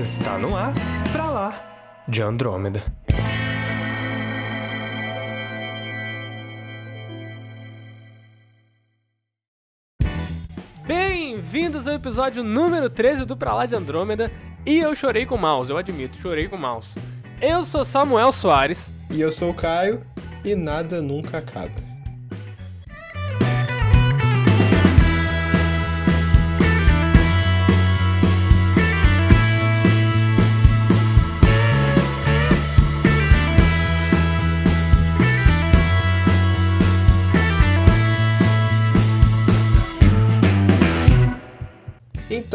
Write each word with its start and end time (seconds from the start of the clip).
Está 0.00 0.38
no 0.38 0.56
ar, 0.56 0.72
pra 1.12 1.26
lá, 1.26 2.02
de 2.08 2.22
Andrômeda. 2.22 2.82
Bem-vindos 10.86 11.86
ao 11.86 11.92
episódio 11.92 12.42
número 12.42 12.88
13 12.88 13.26
do 13.26 13.36
Pra 13.36 13.52
Lá 13.52 13.66
de 13.66 13.74
Andrômeda. 13.74 14.32
E 14.64 14.78
eu 14.78 14.94
chorei 14.94 15.26
com 15.26 15.34
o 15.34 15.38
mouse, 15.38 15.70
eu 15.70 15.76
admito, 15.76 16.16
chorei 16.16 16.48
com 16.48 16.56
o 16.56 16.58
mouse. 16.58 16.94
Eu 17.38 17.66
sou 17.66 17.84
Samuel 17.84 18.32
Soares. 18.32 18.90
E 19.10 19.20
eu 19.20 19.30
sou 19.30 19.50
o 19.50 19.54
Caio, 19.54 20.02
e 20.42 20.54
nada 20.54 21.02
nunca 21.02 21.36
acaba. 21.36 21.89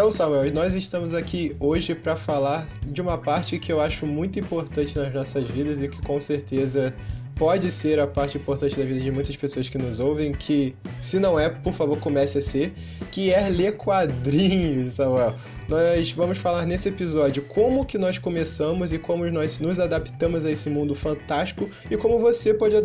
Então, 0.06 0.12
Samuel, 0.12 0.54
nós 0.54 0.76
estamos 0.76 1.16
aqui 1.16 1.56
hoje 1.60 1.96
para 1.96 2.16
falar 2.16 2.68
de 2.86 3.02
uma 3.02 3.18
parte 3.18 3.58
que 3.58 3.72
eu 3.72 3.82
acho 3.82 4.06
muito 4.06 4.40
importante 4.40 4.96
nas 4.96 5.12
nossas 5.12 5.44
vidas 5.46 5.82
e 5.82 5.88
que 5.88 6.00
com 6.04 6.22
certeza 6.22 6.94
pode 7.34 7.72
ser 7.72 8.00
a 8.00 8.06
parte 8.06 8.38
importante 8.38 8.76
da 8.76 8.86
vida 8.86 9.00
de 9.00 9.10
muitas 9.10 9.36
pessoas 9.36 9.68
que 9.68 9.80
nos 9.80 10.00
ouvem, 10.00 10.32
que 10.32 10.76
se 11.02 11.20
não 11.20 11.40
é, 11.40 11.50
por 11.50 11.74
favor, 11.74 11.98
comece 11.98 12.38
a 12.38 12.42
ser, 12.42 12.72
que 13.12 13.34
é 13.34 13.50
ler 13.50 13.78
quadrinhos, 13.78 14.94
Samuel. 14.94 15.34
Nós 15.68 16.12
vamos 16.12 16.38
falar 16.38 16.68
nesse 16.68 16.90
episódio 16.90 17.42
como 17.48 17.84
que 17.84 17.98
nós 17.98 18.20
começamos 18.20 18.94
e 18.94 19.00
como 19.00 19.26
nós 19.32 19.60
nos 19.60 19.80
adaptamos 19.80 20.46
a 20.46 20.52
esse 20.52 20.70
mundo 20.70 20.94
fantástico 20.94 21.68
e 21.90 21.98
como 21.98 22.20
você 22.20 22.54
pode, 22.54 22.76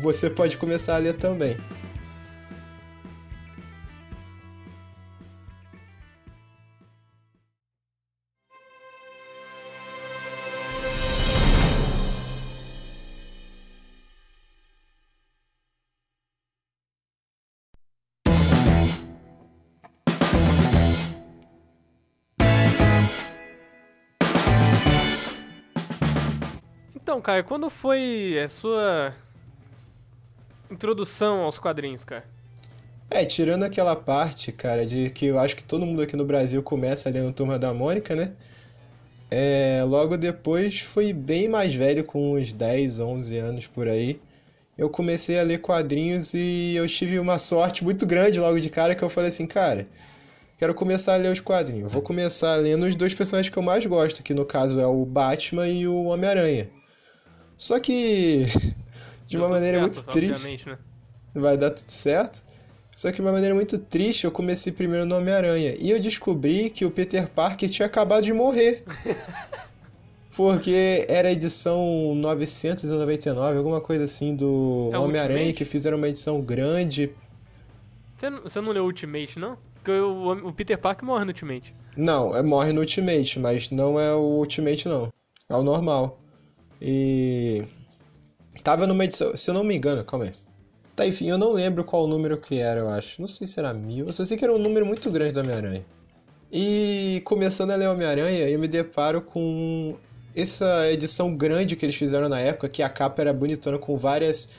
você 0.00 0.30
pode 0.30 0.56
começar 0.56 0.94
a 0.94 0.98
ler 0.98 1.16
também. 1.18 1.54
Então, 27.12 27.20
Caio, 27.20 27.44
quando 27.44 27.68
foi 27.68 28.40
a 28.42 28.48
sua 28.48 29.14
introdução 30.70 31.42
aos 31.42 31.58
quadrinhos, 31.58 32.02
cara? 32.04 32.24
É, 33.10 33.22
tirando 33.22 33.64
aquela 33.64 33.94
parte, 33.94 34.50
cara, 34.50 34.86
de 34.86 35.10
que 35.10 35.26
eu 35.26 35.38
acho 35.38 35.54
que 35.54 35.62
todo 35.62 35.84
mundo 35.84 36.00
aqui 36.00 36.16
no 36.16 36.24
Brasil 36.24 36.62
começa 36.62 37.10
lendo 37.10 37.30
Turma 37.30 37.58
da 37.58 37.74
Mônica, 37.74 38.16
né? 38.16 38.32
É, 39.30 39.84
logo 39.86 40.16
depois 40.16 40.80
fui 40.80 41.12
bem 41.12 41.50
mais 41.50 41.74
velho, 41.74 42.02
com 42.02 42.32
uns 42.32 42.50
10, 42.50 43.00
11 43.00 43.36
anos 43.36 43.66
por 43.66 43.88
aí. 43.88 44.18
Eu 44.78 44.88
comecei 44.88 45.38
a 45.38 45.42
ler 45.42 45.58
quadrinhos 45.58 46.32
e 46.32 46.74
eu 46.74 46.88
tive 46.88 47.18
uma 47.18 47.38
sorte 47.38 47.84
muito 47.84 48.06
grande 48.06 48.40
logo 48.40 48.58
de 48.58 48.70
cara 48.70 48.94
que 48.94 49.02
eu 49.02 49.10
falei 49.10 49.28
assim, 49.28 49.46
cara, 49.46 49.86
quero 50.56 50.74
começar 50.74 51.12
a 51.12 51.18
ler 51.18 51.30
os 51.30 51.40
quadrinhos. 51.40 51.92
Vou 51.92 52.00
começar 52.00 52.56
lendo 52.56 52.86
os 52.86 52.96
dois 52.96 53.12
personagens 53.12 53.52
que 53.52 53.58
eu 53.58 53.62
mais 53.62 53.84
gosto, 53.84 54.22
que 54.22 54.32
no 54.32 54.46
caso 54.46 54.80
é 54.80 54.86
o 54.86 55.04
Batman 55.04 55.68
e 55.68 55.86
o 55.86 56.04
Homem-Aranha. 56.04 56.70
Só 57.62 57.78
que 57.78 58.44
de 59.28 59.36
uma 59.36 59.48
maneira 59.48 59.78
certo, 59.78 59.94
muito 59.94 60.34
triste, 60.34 60.68
né? 60.68 60.78
vai 61.32 61.56
dar 61.56 61.70
tudo 61.70 61.88
certo. 61.88 62.42
Só 62.96 63.08
que 63.10 63.14
de 63.14 63.22
uma 63.22 63.30
maneira 63.30 63.54
muito 63.54 63.78
triste, 63.78 64.24
eu 64.24 64.32
comecei 64.32 64.72
primeiro 64.72 65.06
no 65.06 65.16
Homem-Aranha. 65.16 65.76
E 65.78 65.88
eu 65.88 66.00
descobri 66.00 66.70
que 66.70 66.84
o 66.84 66.90
Peter 66.90 67.28
Parker 67.28 67.70
tinha 67.70 67.86
acabado 67.86 68.24
de 68.24 68.32
morrer. 68.32 68.82
Porque 70.34 71.06
era 71.08 71.28
a 71.28 71.32
edição 71.32 72.16
999, 72.16 73.56
alguma 73.56 73.80
coisa 73.80 74.06
assim, 74.06 74.34
do 74.34 74.90
É 74.92 74.98
Homem-Aranha, 74.98 75.52
que 75.52 75.64
fizeram 75.64 75.98
uma 75.98 76.08
edição 76.08 76.40
grande. 76.40 77.12
Você 78.16 78.28
não, 78.28 78.42
você 78.42 78.60
não 78.60 78.72
leu 78.72 78.84
Ultimate, 78.86 79.38
não? 79.38 79.56
Porque 79.74 79.92
o, 79.92 80.48
o 80.48 80.52
Peter 80.52 80.76
Parker 80.76 81.06
morre 81.06 81.24
no 81.24 81.30
Ultimate. 81.30 81.72
Não, 81.96 82.36
é, 82.36 82.42
morre 82.42 82.72
no 82.72 82.80
Ultimate, 82.80 83.38
mas 83.38 83.70
não 83.70 84.00
é 84.00 84.12
o 84.12 84.40
Ultimate, 84.40 84.88
não. 84.88 85.12
É 85.48 85.54
o 85.54 85.62
normal. 85.62 86.21
E. 86.84 87.64
Tava 88.64 88.86
numa 88.86 89.04
edição. 89.04 89.36
Se 89.36 89.50
eu 89.50 89.54
não 89.54 89.62
me 89.62 89.76
engano, 89.76 90.04
calma 90.04 90.26
aí. 90.26 90.32
Tá, 90.96 91.06
enfim, 91.06 91.28
eu 91.28 91.38
não 91.38 91.52
lembro 91.52 91.84
qual 91.84 92.06
número 92.06 92.36
que 92.36 92.58
era, 92.58 92.80
eu 92.80 92.88
acho. 92.88 93.20
Não 93.20 93.28
sei 93.28 93.46
se 93.46 93.58
era 93.58 93.72
mil. 93.72 94.06
Eu 94.06 94.12
só 94.12 94.24
sei 94.24 94.36
que 94.36 94.44
era 94.44 94.52
um 94.52 94.58
número 94.58 94.84
muito 94.84 95.10
grande 95.10 95.32
do 95.32 95.40
Homem-Aranha. 95.40 95.86
E 96.52 97.22
começando 97.24 97.70
a 97.70 97.76
ler 97.76 97.88
Homem-Aranha, 97.88 98.48
eu 98.48 98.58
me 98.58 98.68
deparo 98.68 99.22
com 99.22 99.96
essa 100.34 100.90
edição 100.90 101.34
grande 101.34 101.76
que 101.76 101.86
eles 101.86 101.96
fizeram 101.96 102.28
na 102.28 102.40
época, 102.40 102.68
que 102.68 102.82
a 102.82 102.88
capa 102.88 103.22
era 103.22 103.32
bonitona 103.32 103.78
com 103.78 103.96
várias 103.96 104.50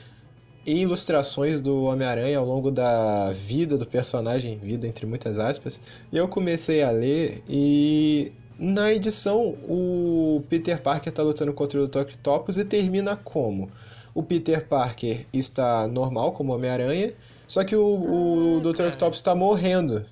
ilustrações 0.66 1.60
do 1.60 1.84
Homem-Aranha 1.84 2.38
ao 2.38 2.46
longo 2.46 2.70
da 2.70 3.30
vida 3.32 3.76
do 3.76 3.86
personagem, 3.86 4.58
vida 4.58 4.86
entre 4.86 5.06
muitas 5.06 5.38
aspas. 5.38 5.80
E 6.10 6.16
eu 6.16 6.26
comecei 6.26 6.82
a 6.82 6.90
ler 6.90 7.42
e 7.48 8.32
na 8.58 8.92
edição 8.92 9.56
o 9.68 10.42
Peter 10.48 10.80
Parker 10.80 11.08
está 11.10 11.22
lutando 11.22 11.52
contra 11.52 11.80
o 11.80 11.88
Dr. 11.88 12.00
Octopus 12.00 12.58
e 12.58 12.64
termina 12.64 13.16
como? 13.16 13.70
O 14.14 14.22
Peter 14.22 14.66
Parker 14.66 15.26
está 15.32 15.88
normal 15.88 16.32
como 16.32 16.54
Homem-Aranha, 16.54 17.12
só 17.48 17.64
que 17.64 17.74
o, 17.74 17.82
o 17.84 18.58
Ah, 18.58 18.60
Dr. 18.72 18.86
Octopus 18.86 19.18
está 19.18 19.34
morrendo. 19.34 20.06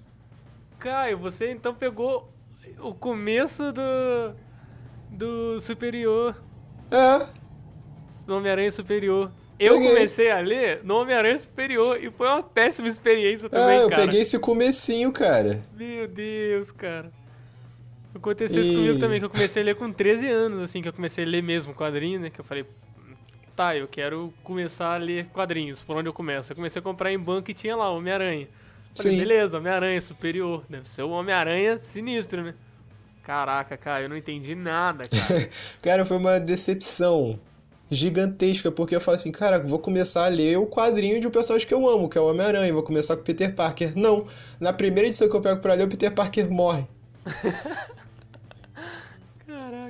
Caio, 0.78 1.18
você 1.18 1.50
então 1.52 1.72
pegou 1.74 2.28
o 2.80 2.92
começo 2.92 3.72
do. 3.72 4.34
do 5.10 5.60
Superior. 5.60 6.34
É, 6.90 7.26
Do 8.26 8.36
Homem-Aranha 8.36 8.70
Superior. 8.72 9.30
Eu 9.58 9.74
Peguei. 9.74 9.88
comecei 9.94 10.30
a 10.32 10.40
ler 10.40 10.80
no 10.82 10.96
Homem-Aranha 10.96 11.38
Superior 11.38 12.02
e 12.02 12.10
foi 12.10 12.26
uma 12.26 12.42
péssima 12.42 12.88
experiência 12.88 13.48
também, 13.48 13.78
é 13.78 13.82
eu 13.84 13.88
cara. 13.88 14.02
peguei 14.02 14.22
esse 14.22 14.38
comecinho, 14.40 15.12
cara. 15.12 15.62
Meu 15.76 16.08
Deus, 16.08 16.72
cara. 16.72 17.12
Aconteceu 18.14 18.62
isso 18.62 18.72
E- 18.72 18.76
comigo 18.76 18.98
também, 19.00 19.18
que 19.18 19.24
eu 19.24 19.30
comecei 19.30 19.62
a 19.62 19.64
ler 19.66 19.74
com 19.76 19.90
13 19.92 20.28
anos, 20.28 20.62
assim, 20.62 20.82
que 20.82 20.88
eu 20.88 20.92
comecei 20.92 21.24
a 21.24 21.26
ler 21.26 21.42
mesmo 21.42 21.72
quadrinhos, 21.74 22.20
né? 22.22 22.30
Que 22.30 22.40
eu 22.40 22.44
falei, 22.44 22.64
tá, 23.56 23.74
eu 23.76 23.88
quero 23.88 24.32
começar 24.44 24.94
a 24.94 24.98
ler 24.98 25.26
quadrinhos, 25.32 25.80
por 25.80 25.96
onde 25.96 26.08
eu 26.08 26.12
começo? 26.12 26.52
Eu 26.52 26.56
comecei 26.56 26.80
a 26.80 26.82
comprar 26.82 27.10
em 27.12 27.18
banco 27.18 27.50
e 27.50 27.54
tinha 27.54 27.74
lá 27.74 27.90
Homem-Aranha. 27.90 28.48
Falei, 28.96 29.12
Sim. 29.12 29.18
beleza, 29.18 29.56
Homem-Aranha 29.56 30.00
superior. 30.02 30.62
Deve 30.68 30.86
ser 30.88 31.02
o 31.02 31.10
Homem-Aranha 31.10 31.78
sinistro, 31.78 32.42
né? 32.42 32.54
Caraca, 33.24 33.76
cara, 33.76 34.02
eu 34.04 34.08
não 34.08 34.16
entendi 34.16 34.54
nada, 34.54 35.04
cara. 35.08 35.48
Cara, 35.80 36.04
foi 36.04 36.16
uma 36.18 36.38
decepção 36.40 37.38
gigantesca, 37.90 38.70
porque 38.72 38.96
eu 38.96 39.00
falei 39.00 39.16
assim, 39.20 39.30
cara, 39.30 39.58
vou 39.60 39.78
começar 39.78 40.24
a 40.24 40.28
ler 40.28 40.56
o 40.58 40.66
quadrinho 40.66 41.20
de 41.20 41.26
um 41.26 41.30
personagem 41.30 41.66
que 41.68 41.72
eu 41.74 41.88
amo, 41.88 42.08
que 42.08 42.18
é 42.18 42.20
o 42.20 42.28
Homem-Aranha, 42.28 42.72
vou 42.72 42.82
começar 42.82 43.14
com 43.14 43.22
o 43.22 43.24
Peter 43.24 43.54
Parker. 43.54 43.92
Não, 43.96 44.26
na 44.58 44.72
primeira 44.72 45.06
edição 45.08 45.28
que 45.28 45.36
eu 45.36 45.40
pego 45.40 45.60
pra 45.60 45.74
ler, 45.74 45.84
o 45.84 45.88
Peter 45.88 46.10
Parker 46.12 46.50
morre. 46.50 46.84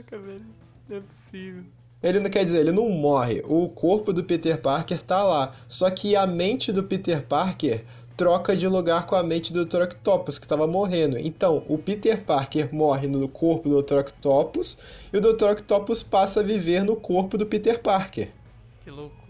Caraca, 0.03 0.19
velho. 0.19 0.47
Não 0.89 0.97
é 0.97 1.01
possível. 1.01 1.65
Ele 2.03 2.19
não 2.19 2.31
quer 2.31 2.45
dizer, 2.45 2.61
ele 2.61 2.73
não 2.73 2.89
morre. 2.89 3.43
O 3.45 3.69
corpo 3.69 4.13
do 4.13 4.25
Peter 4.25 4.61
Parker 4.61 5.01
tá 5.01 5.23
lá. 5.23 5.55
Só 5.69 5.89
que 5.91 6.17
a 6.17 6.27
mente 6.27 6.73
do 6.73 6.83
Peter 6.83 7.25
Parker 7.25 7.85
troca 8.17 8.57
de 8.57 8.67
lugar 8.67 9.07
com 9.07 9.15
a 9.15 9.23
mente 9.23 9.53
do 9.53 9.65
Dr. 9.65 9.83
Octopus, 9.83 10.39
que 10.39 10.49
tava 10.49 10.67
morrendo. 10.67 11.17
Então, 11.19 11.65
o 11.69 11.79
Peter 11.79 12.23
Parker 12.23 12.75
morre 12.75 13.07
no 13.07 13.29
corpo 13.29 13.69
do 13.69 13.83
Dr. 13.83 14.01
Octopus 14.01 14.79
e 15.13 15.17
o 15.17 15.21
Dr. 15.21 15.53
Octopus 15.53 16.03
passa 16.03 16.41
a 16.41 16.43
viver 16.43 16.85
no 16.85 16.97
corpo 16.97 17.39
do 17.39 17.47
Peter 17.47 17.81
Parker. 17.81 18.31
Que 18.83 18.91
loucura. 18.91 19.23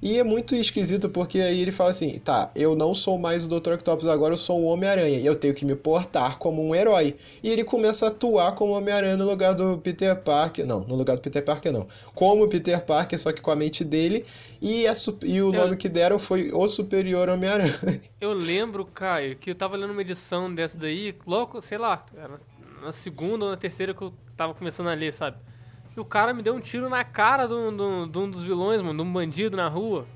E 0.00 0.16
é 0.16 0.22
muito 0.22 0.54
esquisito 0.54 1.08
porque 1.08 1.40
aí 1.40 1.60
ele 1.60 1.72
fala 1.72 1.90
assim: 1.90 2.18
tá, 2.20 2.50
eu 2.54 2.76
não 2.76 2.94
sou 2.94 3.18
mais 3.18 3.44
o 3.44 3.48
Dr. 3.48 3.72
Octopus, 3.72 4.06
agora 4.08 4.32
eu 4.34 4.38
sou 4.38 4.60
o 4.60 4.66
Homem-Aranha 4.66 5.18
e 5.18 5.26
eu 5.26 5.34
tenho 5.34 5.52
que 5.52 5.64
me 5.64 5.74
portar 5.74 6.38
como 6.38 6.64
um 6.64 6.72
herói. 6.72 7.16
E 7.42 7.48
ele 7.50 7.64
começa 7.64 8.06
a 8.06 8.08
atuar 8.10 8.54
como 8.54 8.74
Homem-Aranha 8.74 9.16
no 9.16 9.24
lugar 9.26 9.54
do 9.54 9.76
Peter 9.78 10.14
Parker. 10.22 10.64
Não, 10.64 10.80
no 10.84 10.94
lugar 10.94 11.16
do 11.16 11.20
Peter 11.22 11.44
Parker 11.44 11.72
não. 11.72 11.86
Como 12.14 12.46
Peter 12.48 12.80
Parker, 12.84 13.18
só 13.18 13.32
que 13.32 13.40
com 13.40 13.50
a 13.50 13.56
mente 13.56 13.82
dele. 13.84 14.24
E, 14.62 14.86
a 14.86 14.94
e 15.24 15.42
o 15.42 15.52
Eu- 15.52 15.52
nome 15.52 15.76
que 15.76 15.88
deram 15.88 16.18
foi 16.18 16.50
O 16.52 16.68
Superior 16.68 17.28
Homem-Aranha. 17.28 17.78
Eu 18.20 18.32
lembro, 18.32 18.84
Caio, 18.86 19.36
que 19.36 19.50
eu 19.50 19.54
tava 19.54 19.76
lendo 19.76 19.92
uma 19.92 20.02
edição 20.02 20.52
dessa 20.54 20.76
daí, 20.78 21.14
logo, 21.26 21.60
sei 21.60 21.78
lá, 21.78 22.04
era 22.16 22.36
na 22.82 22.92
segunda 22.92 23.44
ou 23.46 23.50
na 23.50 23.56
terceira 23.56 23.92
que 23.94 24.02
eu 24.02 24.12
tava 24.36 24.54
começando 24.54 24.88
a 24.88 24.94
ler, 24.94 25.12
sabe? 25.12 25.36
E 25.98 26.00
o 26.00 26.04
cara 26.04 26.32
me 26.32 26.42
deu 26.44 26.54
um 26.54 26.60
tiro 26.60 26.88
na 26.88 27.02
cara 27.02 27.46
de 27.48 27.54
um, 27.54 27.76
de 27.76 27.82
um- 27.82 28.08
de 28.08 28.18
um 28.18 28.30
dos 28.30 28.44
vilões, 28.44 28.80
mano, 28.80 29.02
de 29.02 29.08
um 29.08 29.12
bandido 29.12 29.56
na 29.56 29.66
rua. 29.68 30.06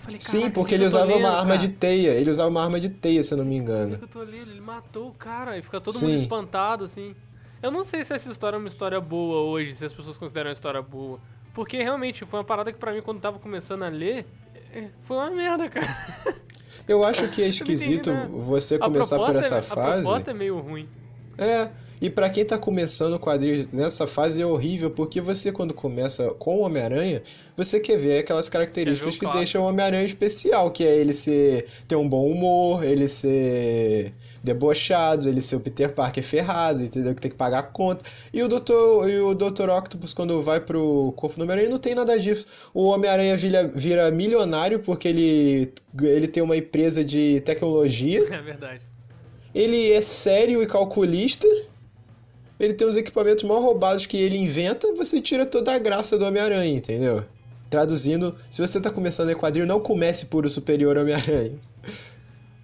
Falei, 0.00 0.20
Sim, 0.20 0.40
"Caraca, 0.40 0.54
porque 0.54 0.74
ele 0.74 0.84
usava 0.84 1.06
uma 1.06 1.16
lendo, 1.16 1.26
arma 1.26 1.54
cara? 1.54 1.58
de 1.66 1.68
teia. 1.70 2.10
Ele 2.10 2.30
usava 2.30 2.50
uma 2.50 2.62
arma 2.62 2.78
de 2.78 2.90
teia, 2.90 3.22
se 3.22 3.32
eu 3.32 3.38
não 3.38 3.44
me 3.46 3.54
O 3.54 3.58
engano. 3.58 3.96
que 3.96 4.04
eu 4.04 4.08
tô 4.08 4.20
lendo? 4.22 4.50
Ele 4.50 4.60
matou 4.60 5.08
o 5.08 5.12
cara 5.14 5.56
e 5.56 5.62
fica 5.62 5.80
todo 5.80 5.94
Sim. 5.94 6.06
mundo 6.08 6.18
espantado, 6.20 6.84
assim. 6.84 7.16
Eu 7.62 7.70
não 7.70 7.82
sei 7.82 8.04
se 8.04 8.12
essa 8.12 8.30
história 8.30 8.56
é 8.56 8.58
uma 8.58 8.68
história 8.68 9.00
boa 9.00 9.40
hoje, 9.50 9.72
se 9.72 9.86
as 9.86 9.92
pessoas 9.94 10.18
consideram 10.18 10.50
a 10.50 10.52
história 10.52 10.82
boa. 10.82 11.18
Porque 11.54 11.78
realmente 11.82 12.26
foi 12.26 12.38
uma 12.38 12.44
parada 12.44 12.70
que 12.70 12.78
pra 12.78 12.92
mim, 12.92 13.00
quando 13.00 13.18
tava 13.18 13.38
começando 13.38 13.84
a 13.84 13.88
ler, 13.88 14.26
é, 14.74 14.88
foi 15.00 15.16
uma 15.16 15.30
merda, 15.30 15.70
cara. 15.70 15.96
Eu 16.86 17.02
acho 17.02 17.26
que 17.28 17.42
é 17.42 17.46
esquisito 17.48 18.12
você 18.28 18.74
A 18.74 18.80
começar 18.80 19.16
por 19.16 19.24
proposta 19.30 19.38
essa 19.46 19.54
é- 19.56 19.58
A 19.60 19.62
fase. 19.62 20.02
proposta 20.02 20.30
é 20.30 20.34
meio 20.34 20.60
ruim. 20.60 20.86
É, 21.38 21.70
e 22.00 22.10
pra 22.10 22.28
quem 22.28 22.44
tá 22.44 22.58
começando 22.58 23.18
quadrinhos 23.18 23.68
nessa 23.70 24.06
fase 24.06 24.40
é 24.40 24.46
horrível, 24.46 24.90
porque 24.90 25.20
você 25.20 25.50
quando 25.50 25.72
começa 25.72 26.28
com 26.34 26.56
o 26.56 26.60
Homem-Aranha, 26.60 27.22
você 27.56 27.80
quer 27.80 27.96
ver 27.96 28.18
aquelas 28.18 28.48
características 28.48 29.14
o 29.14 29.18
que 29.18 29.30
deixam 29.32 29.62
o 29.62 29.66
Homem-Aranha 29.66 30.04
especial, 30.04 30.70
que 30.70 30.84
é 30.84 30.96
ele 30.96 31.12
ser 31.12 31.66
ter 31.88 31.96
um 31.96 32.08
bom 32.08 32.30
humor, 32.30 32.84
ele 32.84 33.08
ser 33.08 34.12
debochado, 34.46 35.28
ele 35.28 35.42
ser 35.42 35.56
o 35.56 35.60
Peter 35.60 35.92
Parker 35.92 36.22
ferrado, 36.22 36.82
entendeu? 36.82 37.14
Que 37.14 37.20
tem 37.20 37.30
que 37.30 37.36
pagar 37.36 37.58
a 37.58 37.62
conta. 37.62 38.04
E 38.32 38.42
o 38.42 38.48
Dr. 38.48 39.08
e 39.08 39.18
o 39.18 39.34
Dr. 39.34 39.68
Octopus 39.70 40.14
quando 40.14 40.40
vai 40.42 40.60
pro 40.60 41.12
corpo 41.16 41.36
do 41.36 41.42
Homem-Aranha 41.42 41.68
não 41.68 41.78
tem 41.78 41.94
nada 41.94 42.18
disso. 42.18 42.46
O 42.72 42.86
Homem-Aranha 42.86 43.36
vira, 43.36 43.66
vira 43.68 44.10
milionário 44.10 44.78
porque 44.78 45.08
ele 45.08 45.72
ele 46.00 46.28
tem 46.28 46.42
uma 46.42 46.56
empresa 46.56 47.04
de 47.04 47.40
tecnologia. 47.40 48.24
É 48.36 48.42
verdade. 48.42 48.82
Ele 49.54 49.90
é 49.92 50.00
sério 50.02 50.62
e 50.62 50.66
calculista. 50.66 51.48
Ele 52.58 52.72
tem 52.72 52.86
os 52.86 52.96
equipamentos 52.96 53.44
mal 53.44 53.60
roubados 53.60 54.06
que 54.06 54.16
ele 54.16 54.38
inventa, 54.38 54.92
você 54.94 55.20
tira 55.20 55.44
toda 55.44 55.74
a 55.74 55.78
graça 55.78 56.18
do 56.18 56.24
Homem-Aranha, 56.24 56.76
entendeu? 56.76 57.24
Traduzindo, 57.70 58.36
se 58.48 58.66
você 58.66 58.80
tá 58.80 58.90
começando 58.90 59.30
em 59.30 59.34
quadrinho, 59.34 59.66
não 59.66 59.80
comece 59.80 60.26
por 60.26 60.46
o 60.46 60.50
superior 60.50 60.96
Homem-Aranha. 60.96 61.58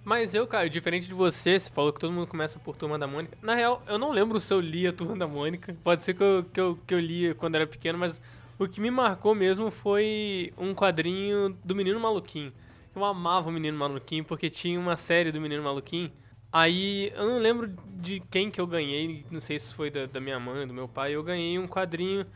Mas 0.03 0.33
eu, 0.33 0.45
cara, 0.45 0.69
diferente 0.69 1.07
de 1.07 1.13
você, 1.13 1.59
você 1.59 1.69
falou 1.69 1.93
que 1.93 1.99
todo 1.99 2.11
mundo 2.11 2.27
começa 2.27 2.59
por 2.59 2.75
Turma 2.75 2.99
da 2.99 3.07
Mônica. 3.07 3.37
Na 3.41 3.55
real, 3.55 3.81
eu 3.87 3.97
não 3.97 4.11
lembro 4.11 4.41
se 4.41 4.53
eu 4.53 4.59
li 4.59 4.85
a 4.85 4.91
Turma 4.91 5.15
da 5.15 5.25
Mônica. 5.25 5.75
Pode 5.81 6.03
ser 6.03 6.13
que 6.13 6.23
eu, 6.23 6.45
que 6.51 6.59
eu, 6.59 6.79
que 6.85 6.93
eu 6.93 6.99
li 6.99 7.33
quando 7.35 7.55
era 7.55 7.65
pequeno, 7.65 7.97
mas 7.97 8.21
o 8.59 8.67
que 8.67 8.81
me 8.81 8.91
marcou 8.91 9.33
mesmo 9.33 9.71
foi 9.71 10.51
um 10.57 10.73
quadrinho 10.73 11.57
do 11.63 11.73
Menino 11.73 11.99
Maluquinho. 11.99 12.51
Eu 12.93 13.03
amava 13.05 13.49
o 13.49 13.51
Menino 13.51 13.77
Maluquinho 13.77 14.25
porque 14.25 14.49
tinha 14.49 14.77
uma 14.77 14.97
série 14.97 15.31
do 15.31 15.39
Menino 15.39 15.63
Maluquinho. 15.63 16.11
Aí 16.53 17.11
eu 17.15 17.27
não 17.27 17.39
lembro 17.39 17.75
de 17.95 18.19
quem 18.29 18.51
que 18.51 18.61
eu 18.61 18.67
ganhei, 18.67 19.25
não 19.31 19.41
sei 19.41 19.59
se 19.59 19.73
foi 19.73 19.89
da, 19.89 20.05
da 20.05 20.21
minha 20.21 20.39
mãe, 20.39 20.67
do 20.67 20.73
meu 20.73 20.87
pai. 20.87 21.15
Eu 21.15 21.23
ganhei 21.23 21.57
um 21.57 21.67
quadrinho 21.67 22.27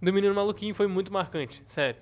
do 0.00 0.12
Menino 0.12 0.32
Maluquinho, 0.32 0.72
foi 0.72 0.86
muito 0.86 1.12
marcante, 1.12 1.64
sério. 1.66 2.00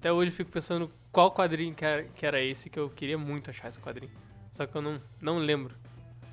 Até 0.00 0.12
hoje 0.12 0.32
eu 0.32 0.34
fico 0.34 0.50
pensando 0.50 0.88
qual 1.12 1.32
quadrinho 1.32 1.72
que 1.76 1.84
era, 1.84 2.02
que 2.02 2.26
era 2.26 2.42
esse 2.42 2.68
que 2.68 2.76
eu 2.76 2.90
queria 2.90 3.16
muito 3.16 3.50
achar 3.50 3.68
esse 3.68 3.80
quadrinho. 3.80 4.10
Só 4.50 4.66
que 4.66 4.76
eu 4.76 4.82
não, 4.82 5.00
não 5.20 5.38
lembro. 5.38 5.76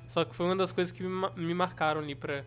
Só 0.08 0.24
que 0.24 0.34
foi 0.34 0.44
uma 0.46 0.56
das 0.56 0.72
coisas 0.72 0.90
que 0.90 1.04
me, 1.04 1.30
me 1.36 1.54
marcaram 1.54 2.00
ali 2.00 2.16
pra, 2.16 2.44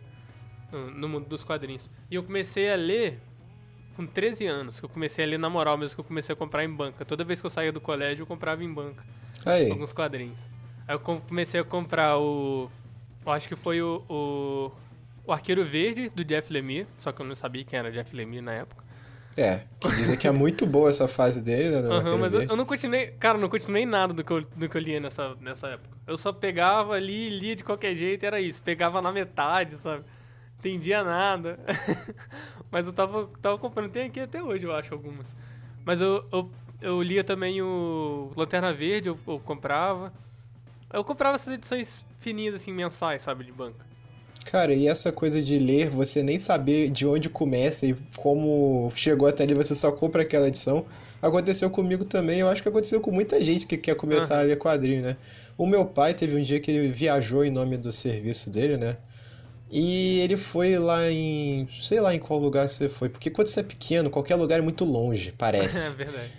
no, 0.70 0.90
no 0.90 1.08
mundo 1.08 1.26
dos 1.26 1.42
quadrinhos. 1.42 1.88
E 2.10 2.14
eu 2.16 2.22
comecei 2.22 2.70
a 2.70 2.76
ler 2.76 3.20
com 3.96 4.06
13 4.06 4.46
anos, 4.46 4.78
que 4.78 4.84
eu 4.84 4.88
comecei 4.90 5.24
a 5.24 5.28
ler 5.28 5.38
na 5.38 5.48
moral 5.48 5.78
mesmo, 5.78 5.96
que 5.96 6.00
eu 6.00 6.04
comecei 6.04 6.34
a 6.34 6.36
comprar 6.36 6.62
em 6.62 6.70
banca. 6.70 7.06
Toda 7.06 7.24
vez 7.24 7.40
que 7.40 7.46
eu 7.46 7.50
saía 7.50 7.72
do 7.72 7.80
colégio, 7.80 8.22
eu 8.22 8.26
comprava 8.26 8.62
em 8.62 8.72
banca 8.72 9.02
Aí, 9.46 9.70
alguns 9.70 9.94
quadrinhos. 9.94 10.38
Aí 10.88 10.94
eu 10.94 11.00
com- 11.00 11.20
comecei 11.20 11.60
a 11.60 11.64
comprar 11.64 12.18
o. 12.18 12.70
Eu 13.24 13.32
acho 13.32 13.46
que 13.48 13.54
foi 13.56 13.82
o. 13.82 14.02
O, 14.08 14.72
o 15.26 15.32
Arqueiro 15.32 15.64
Verde 15.64 16.08
do 16.08 16.24
Jeff 16.24 16.50
Lemire, 16.52 16.86
só 16.98 17.12
que 17.12 17.20
eu 17.20 17.26
não 17.26 17.34
sabia 17.34 17.62
quem 17.64 17.78
era 17.78 17.92
Jeff 17.92 18.16
Lemire 18.16 18.40
na 18.42 18.54
época. 18.54 18.82
é, 19.36 19.64
que 19.80 19.88
dizem 19.94 20.16
que 20.18 20.26
é 20.26 20.32
muito 20.32 20.66
boa 20.66 20.88
essa 20.90 21.06
fase 21.06 21.42
dele, 21.44 21.82
né? 21.82 21.94
Arqueiro 21.94 22.18
mas 22.18 22.32
eu, 22.34 22.40
eu 22.42 22.56
não 22.56 22.64
continuei. 22.64 23.08
Cara, 23.20 23.36
eu 23.36 23.42
não 23.42 23.48
continuei 23.50 23.84
nada 23.86 24.14
do 24.14 24.24
que 24.24 24.32
eu, 24.32 24.40
do 24.42 24.68
que 24.68 24.76
eu 24.76 24.80
lia 24.80 24.98
nessa, 24.98 25.34
nessa 25.36 25.68
época. 25.68 25.96
Eu 26.06 26.16
só 26.16 26.32
pegava 26.32 26.94
ali 26.94 27.28
lia 27.28 27.54
de 27.54 27.62
qualquer 27.62 27.94
jeito, 27.94 28.24
era 28.24 28.40
isso. 28.40 28.62
Pegava 28.62 29.02
na 29.02 29.12
metade, 29.12 29.76
sabe? 29.76 30.04
Entendia 30.58 31.04
nada. 31.04 31.58
mas 32.70 32.86
eu 32.86 32.92
tava, 32.92 33.28
tava 33.42 33.58
comprando. 33.58 33.90
Tem 33.92 34.06
aqui 34.06 34.20
até 34.20 34.42
hoje, 34.42 34.64
eu 34.64 34.74
acho, 34.74 34.92
algumas. 34.94 35.36
Mas 35.84 36.00
eu, 36.00 36.24
eu, 36.32 36.50
eu 36.80 37.02
lia 37.02 37.22
também 37.22 37.60
o 37.62 38.32
Lanterna 38.36 38.72
Verde, 38.72 39.08
eu, 39.10 39.18
eu 39.26 39.38
comprava. 39.38 40.12
Eu 40.92 41.04
comprava 41.04 41.36
essas 41.36 41.52
edições 41.54 42.04
fininhas, 42.20 42.54
assim, 42.54 42.72
mensais, 42.72 43.22
sabe, 43.22 43.44
de 43.44 43.52
banca. 43.52 43.86
Cara, 44.44 44.72
e 44.72 44.88
essa 44.88 45.12
coisa 45.12 45.42
de 45.42 45.58
ler, 45.58 45.90
você 45.90 46.22
nem 46.22 46.38
saber 46.38 46.88
de 46.90 47.06
onde 47.06 47.28
começa 47.28 47.86
e 47.86 47.94
como 48.16 48.90
chegou 48.94 49.28
até 49.28 49.42
ali, 49.44 49.52
você 49.54 49.74
só 49.74 49.92
compra 49.92 50.22
aquela 50.22 50.48
edição. 50.48 50.86
Aconteceu 51.20 51.68
comigo 51.68 52.04
também, 52.04 52.40
eu 52.40 52.48
acho 52.48 52.62
que 52.62 52.68
aconteceu 52.68 53.00
com 53.00 53.10
muita 53.10 53.42
gente 53.44 53.66
que 53.66 53.76
quer 53.76 53.94
começar 53.96 54.38
a 54.38 54.42
ler 54.42 54.56
quadrinho, 54.56 55.02
né? 55.02 55.16
O 55.58 55.66
meu 55.66 55.84
pai 55.84 56.14
teve 56.14 56.34
um 56.36 56.42
dia 56.42 56.60
que 56.60 56.70
ele 56.70 56.88
viajou 56.88 57.44
em 57.44 57.50
nome 57.50 57.76
do 57.76 57.92
serviço 57.92 58.48
dele, 58.48 58.78
né? 58.78 58.96
E 59.70 60.20
ele 60.20 60.36
foi 60.36 60.78
lá 60.78 61.10
em. 61.10 61.68
sei 61.80 62.00
lá 62.00 62.14
em 62.14 62.18
qual 62.18 62.38
lugar 62.38 62.68
você 62.68 62.88
foi, 62.88 63.08
porque 63.10 63.28
quando 63.28 63.48
você 63.48 63.60
é 63.60 63.64
pequeno, 63.64 64.08
qualquer 64.08 64.36
lugar 64.36 64.60
é 64.60 64.62
muito 64.62 64.84
longe, 64.84 65.28
É 65.30 65.32
parece. 65.36 65.90
verdade. 65.90 66.32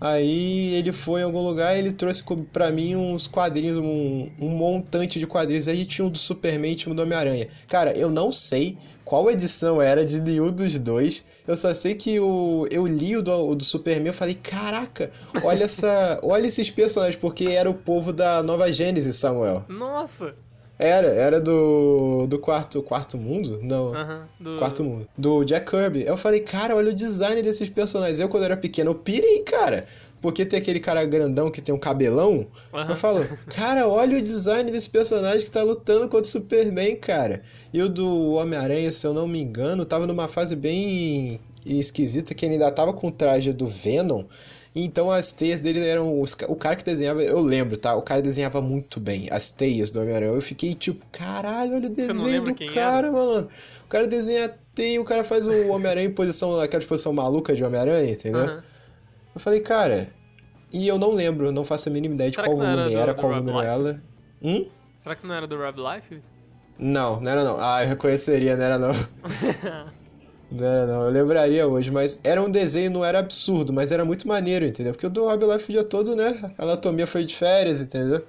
Aí 0.00 0.74
ele 0.74 0.92
foi 0.92 1.20
em 1.20 1.24
algum 1.24 1.42
lugar 1.42 1.74
e 1.74 1.80
ele 1.80 1.92
trouxe 1.92 2.22
pra 2.52 2.70
mim 2.70 2.94
uns 2.94 3.26
quadrinhos, 3.26 3.76
um, 3.76 4.30
um 4.40 4.48
montante 4.50 5.18
de 5.18 5.26
quadrinhos. 5.26 5.66
Aí 5.66 5.84
tinha 5.84 6.06
um 6.06 6.10
do 6.10 6.18
Superman 6.18 6.76
e 6.76 6.88
um 6.88 6.94
do 6.94 7.02
Homem-Aranha. 7.02 7.48
Cara, 7.66 7.96
eu 7.96 8.10
não 8.10 8.30
sei 8.30 8.78
qual 9.04 9.30
edição 9.30 9.80
era 9.80 10.04
de 10.04 10.20
nenhum 10.20 10.52
dos 10.52 10.78
dois. 10.78 11.24
Eu 11.46 11.56
só 11.56 11.72
sei 11.72 11.94
que 11.94 12.20
o, 12.20 12.68
eu 12.70 12.86
li 12.86 13.16
o 13.16 13.22
do, 13.22 13.32
o 13.32 13.54
do 13.54 13.64
Superman 13.64 14.10
e 14.10 14.14
falei, 14.14 14.34
caraca, 14.34 15.10
olha 15.42 15.64
essa. 15.64 16.20
olha 16.22 16.46
esses 16.46 16.70
personagens, 16.70 17.16
porque 17.16 17.46
era 17.46 17.70
o 17.70 17.74
povo 17.74 18.12
da 18.12 18.42
Nova 18.42 18.70
Gênesis, 18.72 19.16
Samuel. 19.16 19.64
Nossa! 19.66 20.34
Era, 20.78 21.08
era 21.08 21.40
do. 21.40 22.26
do 22.28 22.38
quarto. 22.38 22.82
Quarto 22.82 23.18
mundo? 23.18 23.58
Não. 23.62 23.94
Aham. 23.94 24.28
do... 24.38 24.58
Quarto 24.58 24.84
mundo. 24.84 25.08
Do 25.18 25.44
Jack 25.44 25.68
Kirby. 25.68 26.04
Eu 26.04 26.16
falei, 26.16 26.40
cara, 26.40 26.76
olha 26.76 26.92
o 26.92 26.94
design 26.94 27.42
desses 27.42 27.68
personagens. 27.68 28.20
Eu, 28.20 28.28
quando 28.28 28.44
era 28.44 28.56
pequeno, 28.56 28.90
eu 28.92 28.94
pirei, 28.94 29.40
cara. 29.40 29.86
Porque 30.20 30.44
tem 30.44 30.58
aquele 30.58 30.80
cara 30.80 31.04
grandão 31.04 31.50
que 31.50 31.60
tem 31.60 31.74
um 31.74 31.78
cabelão. 31.78 32.46
Aham. 32.72 32.90
Eu 32.90 32.96
falo, 32.96 33.28
cara, 33.50 33.88
olha 33.88 34.18
o 34.18 34.22
design 34.22 34.70
desse 34.70 34.88
personagem 34.88 35.42
que 35.42 35.50
tá 35.50 35.62
lutando 35.62 36.08
contra 36.08 36.22
o 36.22 36.24
Superman, 36.24 36.94
cara. 36.96 37.42
E 37.72 37.82
o 37.82 37.88
do 37.88 38.32
Homem-Aranha, 38.32 38.92
se 38.92 39.06
eu 39.06 39.12
não 39.12 39.26
me 39.26 39.40
engano, 39.40 39.84
tava 39.84 40.06
numa 40.06 40.28
fase 40.28 40.54
bem 40.54 41.40
esquisita, 41.66 42.34
que 42.34 42.46
ele 42.46 42.54
ainda 42.54 42.70
tava 42.70 42.92
com 42.92 43.08
o 43.08 43.12
traje 43.12 43.52
do 43.52 43.66
Venom. 43.66 44.24
Então 44.84 45.10
as 45.10 45.32
teias 45.32 45.60
dele 45.60 45.84
eram. 45.86 46.20
os 46.20 46.36
o 46.48 46.54
cara 46.56 46.76
que 46.76 46.84
desenhava, 46.84 47.22
eu 47.22 47.40
lembro, 47.40 47.76
tá? 47.76 47.94
O 47.96 48.02
cara 48.02 48.20
desenhava 48.22 48.60
muito 48.60 49.00
bem 49.00 49.28
as 49.30 49.50
teias 49.50 49.90
do 49.90 50.00
Homem-Aranha. 50.00 50.32
Eu 50.32 50.40
fiquei 50.40 50.74
tipo, 50.74 51.04
caralho, 51.10 51.74
olha 51.74 51.86
o 51.88 51.90
desenho 51.90 52.42
do 52.44 52.54
cara, 52.72 53.10
mano. 53.12 53.48
O 53.84 53.88
cara 53.88 54.06
desenha 54.06 54.46
a 54.46 54.50
teia, 54.74 55.00
o 55.00 55.04
cara 55.04 55.24
faz 55.24 55.46
o 55.46 55.68
Homem-Aranha 55.68 56.06
em 56.06 56.12
posição, 56.12 56.60
aquela 56.60 56.84
posição 56.84 57.12
maluca 57.12 57.54
de 57.54 57.64
Homem-Aranha, 57.64 58.10
entendeu? 58.12 58.42
Aham. 58.42 58.62
Eu 59.34 59.40
falei, 59.40 59.60
cara. 59.60 60.08
E 60.72 60.86
eu 60.86 60.98
não 60.98 61.12
lembro, 61.12 61.50
não 61.50 61.64
faço 61.64 61.88
a 61.88 61.92
mínima 61.92 62.14
ideia 62.14 62.30
de 62.30 62.36
Será 62.36 62.46
qual 62.48 62.58
que 62.58 62.62
não 62.64 62.70
era 62.72 62.84
do- 62.90 62.96
era, 62.98 63.14
do 63.14 63.20
qual 63.20 63.32
Rob 63.32 63.40
número 63.46 63.58
Life? 63.58 63.70
ela. 63.70 64.02
Hum? 64.42 64.66
Será 65.02 65.16
que 65.16 65.26
não 65.26 65.34
era 65.34 65.46
do 65.46 65.56
Rob 65.56 65.78
Life? 65.80 66.22
Não, 66.78 67.20
não 67.20 67.30
era 67.30 67.42
não. 67.42 67.56
Ah, 67.58 67.82
eu 67.82 67.88
reconheceria, 67.88 68.54
não 68.56 68.64
era 68.64 68.78
não. 68.78 68.92
não 70.50 70.64
era 70.66 70.86
não, 70.86 71.04
eu 71.04 71.10
lembraria 71.10 71.66
hoje, 71.66 71.90
mas 71.90 72.20
era 72.24 72.42
um 72.42 72.50
desenho, 72.50 72.90
não 72.90 73.04
era 73.04 73.18
absurdo, 73.18 73.72
mas 73.72 73.92
era 73.92 74.04
muito 74.04 74.26
maneiro, 74.26 74.64
entendeu? 74.64 74.92
Porque 74.92 75.06
o 75.06 75.10
do 75.10 75.24
Rob 75.24 75.44
Life 75.44 75.64
o 75.70 75.72
dia 75.72 75.84
todo, 75.84 76.16
né? 76.16 76.54
A 76.58 76.62
anatomia 76.64 77.06
foi 77.06 77.24
de 77.24 77.36
férias, 77.36 77.80
entendeu? 77.80 78.24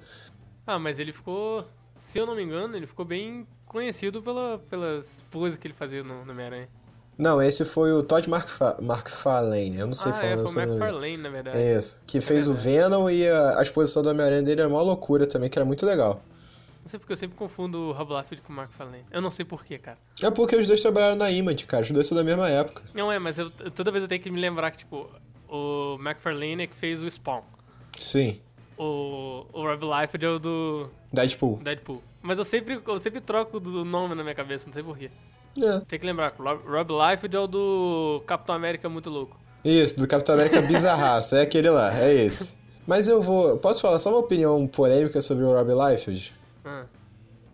Ah, 0.66 0.78
mas 0.78 0.98
ele 0.98 1.12
ficou. 1.12 1.64
Se 2.02 2.18
eu 2.18 2.26
não 2.26 2.34
me 2.34 2.42
engano, 2.42 2.76
ele 2.76 2.86
ficou 2.86 3.04
bem 3.04 3.46
conhecido 3.66 4.22
pela, 4.22 4.58
pelas 4.68 5.24
poses 5.30 5.58
que 5.58 5.66
ele 5.66 5.74
fazia 5.74 6.02
no, 6.02 6.24
no 6.24 6.32
Homem-Aranha. 6.32 6.68
Não, 7.16 7.40
esse 7.42 7.64
foi 7.64 7.92
o 7.92 8.02
Todd 8.02 8.28
McFa 8.30 8.76
McFarlane, 8.80 9.78
eu 9.78 9.86
não 9.86 9.94
sei 9.94 10.10
Ah, 10.10 10.14
falar 10.14 10.32
é, 10.32 10.36
foi 10.36 10.44
o 10.44 10.48
sobrenome. 10.48 10.80
McFarlane, 10.80 11.16
na 11.18 11.28
verdade. 11.28 11.58
É 11.58 11.76
isso, 11.76 12.00
que 12.06 12.20
fez 12.20 12.48
o. 12.48 12.54
Venom 12.56 13.10
e 13.10 13.28
a, 13.28 13.58
a 13.58 13.62
exposição 13.62 14.02
do 14.02 14.08
Homem-Aranha 14.10 14.42
dele 14.42 14.62
era 14.62 14.68
uma 14.70 14.82
loucura 14.82 15.26
também, 15.26 15.50
que 15.50 15.58
era 15.58 15.64
muito 15.64 15.84
legal. 15.84 16.22
Não 16.82 16.88
sei 16.88 16.98
porque 16.98 17.12
eu 17.12 17.16
sempre 17.16 17.36
confundo 17.36 17.78
o 17.78 17.92
Rob 17.92 18.12
Liefeld 18.14 18.42
com 18.42 18.52
o 18.52 18.56
McFarlane. 18.56 19.04
Eu 19.10 19.20
não 19.20 19.30
sei 19.30 19.44
porquê, 19.44 19.78
cara. 19.78 19.98
É 20.22 20.30
porque 20.30 20.56
os 20.56 20.66
dois 20.66 20.80
trabalharam 20.80 21.16
na 21.16 21.30
Image, 21.30 21.66
cara, 21.66 21.82
os 21.82 21.90
dois 21.90 22.06
são 22.06 22.16
da 22.16 22.24
mesma 22.24 22.48
época. 22.48 22.82
Não 22.94 23.12
é, 23.12 23.18
mas 23.18 23.38
eu- 23.38 23.50
toda 23.50 23.90
vez 23.90 24.02
eu 24.02 24.08
tenho 24.08 24.20
que 24.22 24.30
me 24.30 24.40
lembrar 24.40 24.70
que, 24.70 24.78
tipo, 24.78 25.08
o 25.48 25.96
McFarlane 26.00 26.62
é 26.62 26.66
que 26.66 26.74
fez 26.76 27.02
o 27.02 27.10
Spawn. 27.10 27.42
Sim, 27.98 28.40
O, 28.78 29.44
o 29.52 29.62
Rob 29.62 29.82
Liefeld 29.84 30.24
é 30.24 30.28
o 30.30 30.38
do 30.38 30.88
Deadpool. 31.12 31.58
Deadpool. 31.62 32.02
Mas 32.22 32.38
eu 32.38 32.46
sempre, 32.46 32.80
eu 32.86 32.98
sempre 32.98 33.20
troco 33.20 33.60
do 33.60 33.84
nome 33.84 34.14
na 34.14 34.22
minha 34.22 34.34
cabeça, 34.34 34.64
não 34.66 34.72
sei 34.72 34.82
porquê. 34.82 35.10
É. 35.62 35.80
Tem 35.80 35.98
que 35.98 36.06
lembrar, 36.06 36.32
o 36.38 36.42
Rob, 36.42 36.62
Rob 36.66 36.90
Liefeld 36.92 37.36
é 37.36 37.40
o 37.40 37.46
do 37.46 38.22
Capitão 38.26 38.54
América 38.54 38.88
muito 38.88 39.10
louco. 39.10 39.38
Isso, 39.62 39.98
do 39.98 40.08
Capitão 40.08 40.34
América 40.34 40.62
Bizarraço, 40.66 41.36
é 41.36 41.42
aquele 41.42 41.68
lá, 41.68 41.92
é 42.00 42.14
esse. 42.14 42.54
Mas 42.86 43.06
eu 43.06 43.20
vou. 43.20 43.58
Posso 43.58 43.82
falar 43.82 43.98
só 43.98 44.08
uma 44.08 44.18
opinião 44.20 44.66
polêmica 44.66 45.20
sobre 45.20 45.44
o 45.44 45.52
Rob 45.52 45.68
Liefeld? 45.74 46.32
Ah, 46.70 46.86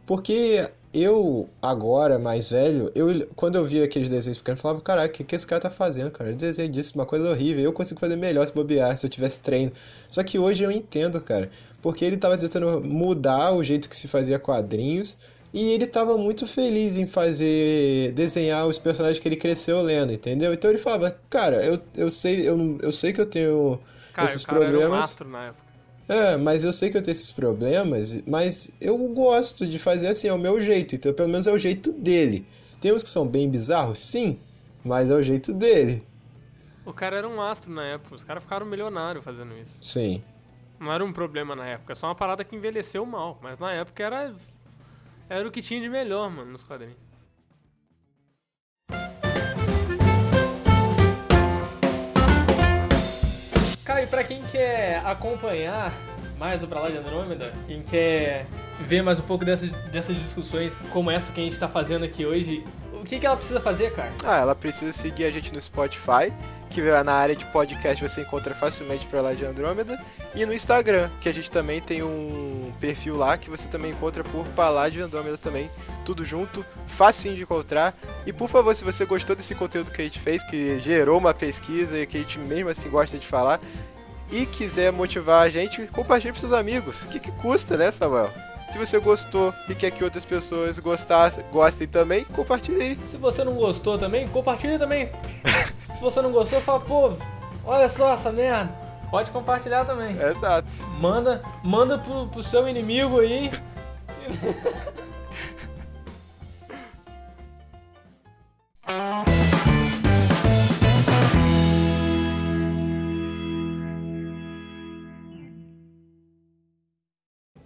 Porque 0.07 0.69
eu, 0.95 1.49
agora, 1.61 2.19
mais 2.19 2.51
velho, 2.51 2.91
eu, 2.95 3.27
quando 3.35 3.57
eu 3.57 3.65
via 3.65 3.85
aqueles 3.85 4.09
desenhos 4.09 4.39
pequenos, 4.39 4.59
eu 4.61 4.63
falava, 4.63 4.81
caraca, 4.81 5.09
o 5.09 5.13
que, 5.17 5.25
que 5.25 5.35
esse 5.37 5.47
cara 5.47 5.61
tá 5.61 5.71
fazendo, 5.71 6.11
cara? 6.11 6.31
Ele 6.31 6.39
desenha 6.39 6.69
disso, 6.69 6.93
uma 6.95 7.07
coisa 7.07 7.29
horrível. 7.31 7.63
Eu 7.65 7.73
consigo 7.73 7.99
fazer 8.01 8.17
melhor 8.17 8.47
se 8.47 8.53
bobear, 8.53 8.97
se 8.97 9.05
eu 9.05 9.11
tivesse 9.11 9.41
treino. 9.41 9.73
Só 10.09 10.23
que 10.23 10.39
hoje 10.39 10.63
eu 10.65 10.71
entendo, 10.71 11.21
cara. 11.21 11.51
Porque 11.83 12.05
ele 12.05 12.17
tava 12.17 12.37
tentando 12.39 12.83
mudar 12.83 13.53
o 13.53 13.63
jeito 13.65 13.89
que 13.89 13.97
se 13.97 14.09
fazia 14.09 14.39
quadrinhos. 14.39 15.17
E 15.53 15.71
ele 15.71 15.87
tava 15.87 16.17
muito 16.19 16.47
feliz 16.47 16.97
em 16.97 17.07
fazer. 17.07 18.13
desenhar 18.13 18.67
os 18.67 18.79
personagens 18.79 19.19
que 19.19 19.29
ele 19.29 19.37
cresceu 19.37 19.81
lendo, 19.83 20.13
entendeu? 20.13 20.53
Então 20.53 20.71
ele 20.71 20.79
falava, 20.79 21.19
cara, 21.31 21.65
eu, 21.65 21.81
eu, 21.97 22.11
sei, 22.11 22.49
eu, 22.49 22.79
eu 22.83 22.93
sei 22.93 23.13
que 23.13 23.21
eu 23.21 23.27
tenho 23.27 23.81
Cara, 24.13 24.29
esses 24.29 24.43
o 24.43 24.47
cara 24.47 24.65
era 24.65 24.69
um 24.69 24.71
problemas. 24.73 25.05
astro 25.05 25.29
na 25.29 25.47
época. 25.49 25.66
É, 26.09 26.37
mas 26.37 26.63
eu 26.63 26.73
sei 26.73 26.91
que 26.91 26.97
eu 26.97 27.03
tenho 27.03 27.13
esses 27.13 27.33
problemas, 27.33 28.23
mas 28.27 28.73
eu 28.81 28.97
gosto 29.09 29.67
de 29.67 29.79
fazer 29.79 30.09
assim, 30.09 30.29
é 30.29 30.33
o 30.33 30.39
meu 30.39 30.61
jeito, 30.61 30.95
então 30.95 31.13
pelo 31.13 31.29
menos 31.29 31.47
é 31.47 31.53
o 31.53 31.59
jeito 31.59 31.93
dele. 31.93 32.47
Tem 32.81 32.93
uns 32.93 33.03
que 33.03 33.09
são 33.09 33.27
bem 33.27 33.51
bizarros, 33.51 33.99
sim, 33.99 34.39
mas 34.85 35.11
é 35.11 35.15
o 35.15 35.23
jeito 35.23 35.53
dele. 35.53 36.07
O 36.87 36.93
cara 36.93 37.17
era 37.17 37.29
um 37.29 37.43
astro 37.43 37.73
na 37.73 37.85
época. 37.85 38.15
Os 38.15 38.23
caras 38.23 38.45
ficaram 38.45 38.65
milionários 38.65 39.25
fazendo 39.25 39.53
isso. 39.59 39.77
Sim. 39.81 40.23
Não 40.79 40.93
era 40.93 41.05
um 41.05 41.13
problema 41.13 41.57
na 41.57 41.67
época. 41.67 41.93
É 41.93 41.97
só 41.97 42.07
uma 42.07 42.15
parada 42.15 42.45
que 42.45 42.55
envelheceu 42.55 43.05
mal. 43.05 43.41
Mas 43.43 43.59
na 43.59 43.73
época 43.73 44.05
era. 44.05 44.33
Era 45.29 45.49
o 45.49 45.51
que 45.51 45.61
tinha 45.61 45.81
de 45.81 45.89
melhor, 45.89 46.31
mano, 46.31 46.53
nos 46.53 46.63
quadrinhos. 46.63 46.97
Cara, 53.87 54.03
e 54.03 54.07
pra 54.09 54.25
quem 54.25 54.43
quer 54.51 55.01
acompanhar 55.07 55.93
mais 56.37 56.61
o 56.65 56.67
Pra 56.67 56.81
Lá 56.81 56.91
de 56.91 56.99
Andrômeda, 56.99 57.53
quem 57.69 57.83
quer 57.83 58.45
ver 58.81 59.01
mais 59.01 59.21
um 59.21 59.23
pouco 59.23 59.45
dessas, 59.45 59.71
dessas 59.91 60.17
discussões 60.17 60.77
como 60.91 61.09
essa 61.09 61.33
que 61.33 61.41
a 61.41 61.45
gente 61.45 61.57
tá 61.57 61.69
fazendo 61.69 62.05
aqui 62.05 62.27
hoje, 62.27 62.65
o 62.93 63.05
que, 63.05 63.21
que 63.21 63.25
ela 63.25 63.37
precisa 63.37 63.61
fazer, 63.61 63.93
cara? 63.95 64.13
Ah, 64.25 64.39
ela 64.39 64.57
precisa 64.57 64.93
seguir 64.93 65.25
a 65.25 65.31
gente 65.31 65.55
no 65.55 65.61
Spotify, 65.61 66.33
que 66.77 67.03
na 67.03 67.15
área 67.15 67.35
de 67.35 67.47
podcast 67.47 68.07
você 68.07 68.21
encontra 68.21 68.55
facilmente 68.55 69.07
pra 69.07 69.23
lá 69.23 69.33
de 69.33 69.47
Andrômeda, 69.47 69.99
e 70.35 70.45
no 70.45 70.53
Instagram, 70.53 71.09
que 71.23 71.29
a 71.29 71.33
gente 71.33 71.51
também 71.51 71.81
tem 71.81 72.03
um 72.03 72.71
perfil 72.79 73.17
lá 73.17 73.39
que 73.39 73.49
você 73.49 73.67
também 73.67 73.93
encontra 73.93 74.23
por 74.23 74.45
Palá 74.49 74.91
de 74.91 75.01
Andrômeda 75.01 75.39
também, 75.39 75.71
tudo 76.05 76.23
junto, 76.23 76.63
facinho 76.87 77.35
de 77.35 77.45
encontrar. 77.45 77.97
E 78.27 78.33
por 78.33 78.47
favor, 78.51 78.75
se 78.75 78.85
você 78.85 79.07
gostou 79.07 79.35
desse 79.35 79.55
conteúdo 79.55 79.91
que 79.91 80.03
a 80.03 80.05
gente 80.05 80.21
fez, 80.21 80.45
que 80.45 80.79
gerou 80.79 81.19
uma 81.19 81.33
pesquisa 81.33 81.99
e 81.99 82.07
que 82.07 82.19
a 82.19 82.21
gente 82.21 82.39
mesmo 82.39 82.69
assim 82.69 82.91
gosta 82.91 83.17
de 83.17 83.27
falar, 83.27 83.59
e 84.31 84.45
quiser 84.45 84.93
motivar 84.93 85.47
a 85.47 85.49
gente, 85.49 85.87
compartilhe 85.87 86.33
para 86.33 86.41
seus 86.41 86.53
amigos. 86.53 87.01
O 87.05 87.07
que, 87.07 87.19
que 87.19 87.33
custa, 87.33 87.79
né, 87.79 87.91
Samuel? 87.91 88.31
Se 88.69 88.77
você 88.77 88.99
gostou 88.99 89.55
e 89.67 89.75
quer 89.75 89.93
que 89.93 90.05
outras 90.05 90.27
pessoas 90.27 90.79
gostassem, 90.79 91.43
gostem 91.51 91.89
também, 91.89 92.25
compartilhe 92.25 92.83
aí. 92.83 92.99
Se 93.11 93.17
você 93.17 93.43
não 93.45 93.55
gostou 93.55 93.97
também, 93.97 94.29
compartilha 94.29 94.79
também. 94.79 95.11
Se 95.97 96.03
você 96.03 96.21
não 96.21 96.31
gostou, 96.31 96.61
fala, 96.61 96.81
pô, 96.81 97.13
olha 97.65 97.89
só 97.89 98.13
essa 98.13 98.31
merda. 98.31 98.71
Pode 99.11 99.31
compartilhar 99.31 99.87
também. 99.87 100.15
Exato. 100.21 100.69
Manda, 101.01 101.41
manda 101.65 101.99
pro, 101.99 102.27
pro 102.29 102.43
seu 102.43 102.69
inimigo 102.69 103.21
aí. 103.21 103.51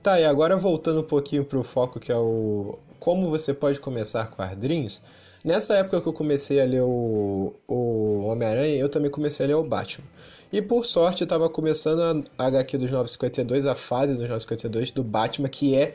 Tá, 0.02 0.18
e 0.18 0.24
agora 0.24 0.56
voltando 0.56 1.00
um 1.00 1.04
pouquinho 1.04 1.44
pro 1.44 1.62
foco 1.62 2.00
que 2.00 2.10
é 2.10 2.16
o 2.16 2.78
como 2.98 3.28
você 3.28 3.52
pode 3.52 3.78
começar 3.78 4.30
quadrinhos. 4.30 5.02
Nessa 5.42 5.74
época 5.76 6.00
que 6.02 6.06
eu 6.06 6.12
comecei 6.12 6.60
a 6.60 6.64
ler 6.64 6.82
o, 6.82 7.54
o 7.66 8.24
Homem-Aranha, 8.26 8.76
eu 8.76 8.90
também 8.90 9.10
comecei 9.10 9.46
a 9.46 9.48
ler 9.48 9.54
o 9.54 9.62
Batman. 9.62 10.06
E 10.52 10.60
por 10.60 10.84
sorte, 10.84 11.22
eu 11.22 11.26
tava 11.26 11.48
começando 11.48 12.24
a 12.36 12.46
HQ 12.46 12.76
dos 12.76 12.90
952, 12.90 13.64
a 13.64 13.74
fase 13.74 14.12
dos 14.12 14.22
952 14.22 14.92
do 14.92 15.02
Batman, 15.02 15.48
que 15.48 15.74
é 15.74 15.94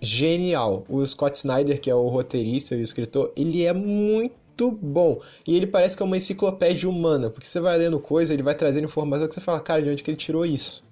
genial. 0.00 0.84
O 0.88 1.06
Scott 1.06 1.36
Snyder, 1.36 1.80
que 1.80 1.88
é 1.88 1.94
o 1.94 2.08
roteirista 2.08 2.74
e 2.74 2.80
o 2.80 2.82
escritor, 2.82 3.32
ele 3.36 3.64
é 3.64 3.72
muito 3.72 4.72
bom. 4.72 5.20
E 5.46 5.56
ele 5.56 5.68
parece 5.68 5.96
que 5.96 6.02
é 6.02 6.06
uma 6.06 6.16
enciclopédia 6.16 6.88
humana, 6.88 7.30
porque 7.30 7.46
você 7.46 7.60
vai 7.60 7.78
lendo 7.78 8.00
coisa, 8.00 8.34
ele 8.34 8.42
vai 8.42 8.54
trazendo 8.56 8.84
informação 8.84 9.28
que 9.28 9.34
você 9.34 9.40
fala, 9.40 9.60
cara, 9.60 9.82
de 9.82 9.90
onde 9.90 10.02
que 10.02 10.10
ele 10.10 10.16
tirou 10.16 10.44
isso? 10.44 10.82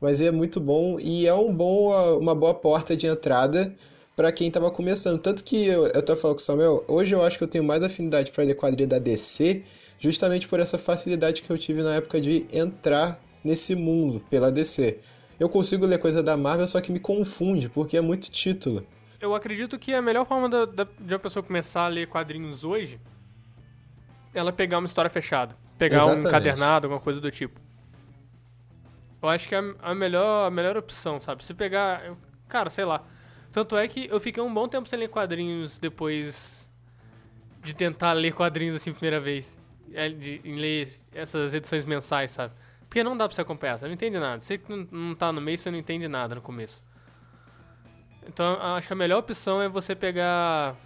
Mas 0.00 0.20
é 0.20 0.30
muito 0.30 0.60
bom 0.60 0.98
e 1.00 1.26
é 1.26 1.34
um 1.34 1.52
bom, 1.52 2.18
uma 2.18 2.34
boa 2.34 2.54
porta 2.54 2.96
de 2.96 3.06
entrada 3.06 3.74
para 4.18 4.32
quem 4.32 4.50
tava 4.50 4.68
começando. 4.68 5.16
Tanto 5.20 5.44
que 5.44 5.64
eu, 5.64 5.86
eu 5.86 6.02
tô 6.02 6.16
falando 6.16 6.34
com 6.34 6.42
o 6.42 6.44
Samuel, 6.44 6.84
hoje 6.88 7.14
eu 7.14 7.24
acho 7.24 7.38
que 7.38 7.44
eu 7.44 7.48
tenho 7.48 7.62
mais 7.62 7.84
afinidade 7.84 8.32
para 8.32 8.42
ler 8.42 8.56
quadrinho 8.56 8.88
da 8.88 8.98
DC, 8.98 9.62
justamente 9.96 10.48
por 10.48 10.58
essa 10.58 10.76
facilidade 10.76 11.40
que 11.40 11.48
eu 11.48 11.56
tive 11.56 11.84
na 11.84 11.94
época 11.94 12.20
de 12.20 12.44
entrar 12.52 13.20
nesse 13.44 13.76
mundo 13.76 14.20
pela 14.28 14.50
DC. 14.50 14.98
Eu 15.38 15.48
consigo 15.48 15.86
ler 15.86 16.00
coisa 16.00 16.20
da 16.20 16.36
Marvel, 16.36 16.66
só 16.66 16.80
que 16.80 16.90
me 16.90 16.98
confunde, 16.98 17.68
porque 17.68 17.96
é 17.96 18.00
muito 18.00 18.28
título. 18.28 18.84
Eu 19.20 19.36
acredito 19.36 19.78
que 19.78 19.94
a 19.94 20.02
melhor 20.02 20.26
forma 20.26 20.48
da, 20.48 20.64
da, 20.64 20.88
de 20.98 21.14
uma 21.14 21.20
pessoa 21.20 21.40
começar 21.40 21.82
a 21.82 21.88
ler 21.88 22.08
quadrinhos 22.08 22.64
hoje 22.64 23.00
ela 24.34 24.52
pegar 24.52 24.78
uma 24.78 24.86
história 24.86 25.08
fechada. 25.08 25.54
Pegar 25.78 25.98
Exatamente. 25.98 26.26
um 26.26 26.28
encadernado, 26.28 26.86
alguma 26.88 27.00
coisa 27.00 27.20
do 27.20 27.30
tipo. 27.30 27.60
Eu 29.22 29.28
acho 29.28 29.48
que 29.48 29.54
é 29.54 29.62
a 29.80 29.94
melhor, 29.94 30.48
a 30.48 30.50
melhor 30.50 30.76
opção, 30.76 31.20
sabe? 31.20 31.44
Se 31.44 31.54
pegar. 31.54 32.04
eu- 32.04 32.18
Cara, 32.48 32.68
sei 32.68 32.84
lá. 32.84 33.04
Tanto 33.58 33.76
é 33.76 33.88
que 33.88 34.06
eu 34.08 34.20
fiquei 34.20 34.40
um 34.40 34.54
bom 34.54 34.68
tempo 34.68 34.88
sem 34.88 34.96
ler 34.96 35.08
quadrinhos 35.08 35.80
depois 35.80 36.64
de 37.60 37.74
tentar 37.74 38.12
ler 38.12 38.32
quadrinhos 38.32 38.76
assim 38.76 38.92
primeira 38.92 39.18
vez. 39.18 39.58
É, 39.92 40.08
De, 40.08 40.40
em 40.44 40.54
ler 40.54 40.88
essas 41.12 41.52
edições 41.52 41.84
mensais, 41.84 42.30
sabe? 42.30 42.54
Porque 42.82 43.02
não 43.02 43.16
dá 43.16 43.26
pra 43.26 43.34
você 43.34 43.40
acompanhar, 43.40 43.76
você 43.76 43.86
não 43.86 43.94
entende 43.94 44.16
nada. 44.16 44.38
Você 44.38 44.58
que 44.58 44.86
não, 44.92 45.12
tá 45.12 45.32
no 45.32 45.40
meio, 45.40 45.58
você 45.58 45.72
não 45.72 45.78
entende 45.78 46.06
nada 46.06 46.36
no 46.36 46.40
começo. 46.40 46.84
Então, 48.28 48.62
acho 48.76 48.86
que 48.86 48.92
a 48.92 48.96
melhor 48.96 49.18
opção 49.18 49.60
é 49.60 49.68
você 49.68 49.92
pegar. 49.92 50.76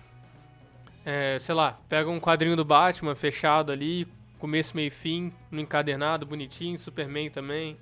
é, 1.05 1.37
sei 1.41 1.55
lá, 1.55 1.79
pega 1.91 2.09
um 2.09 2.19
quadrinho 2.19 2.57
do 2.57 2.65
Batman 2.65 3.15
fechado 3.15 3.71
ali, 3.71 4.09
começo, 4.39 4.75
meio 4.75 4.91
fim, 4.91 5.31
no 5.51 5.61
encadernado, 5.61 6.25
bonitinho, 6.25 6.79
Superman 6.79 7.29
também. 7.29 7.77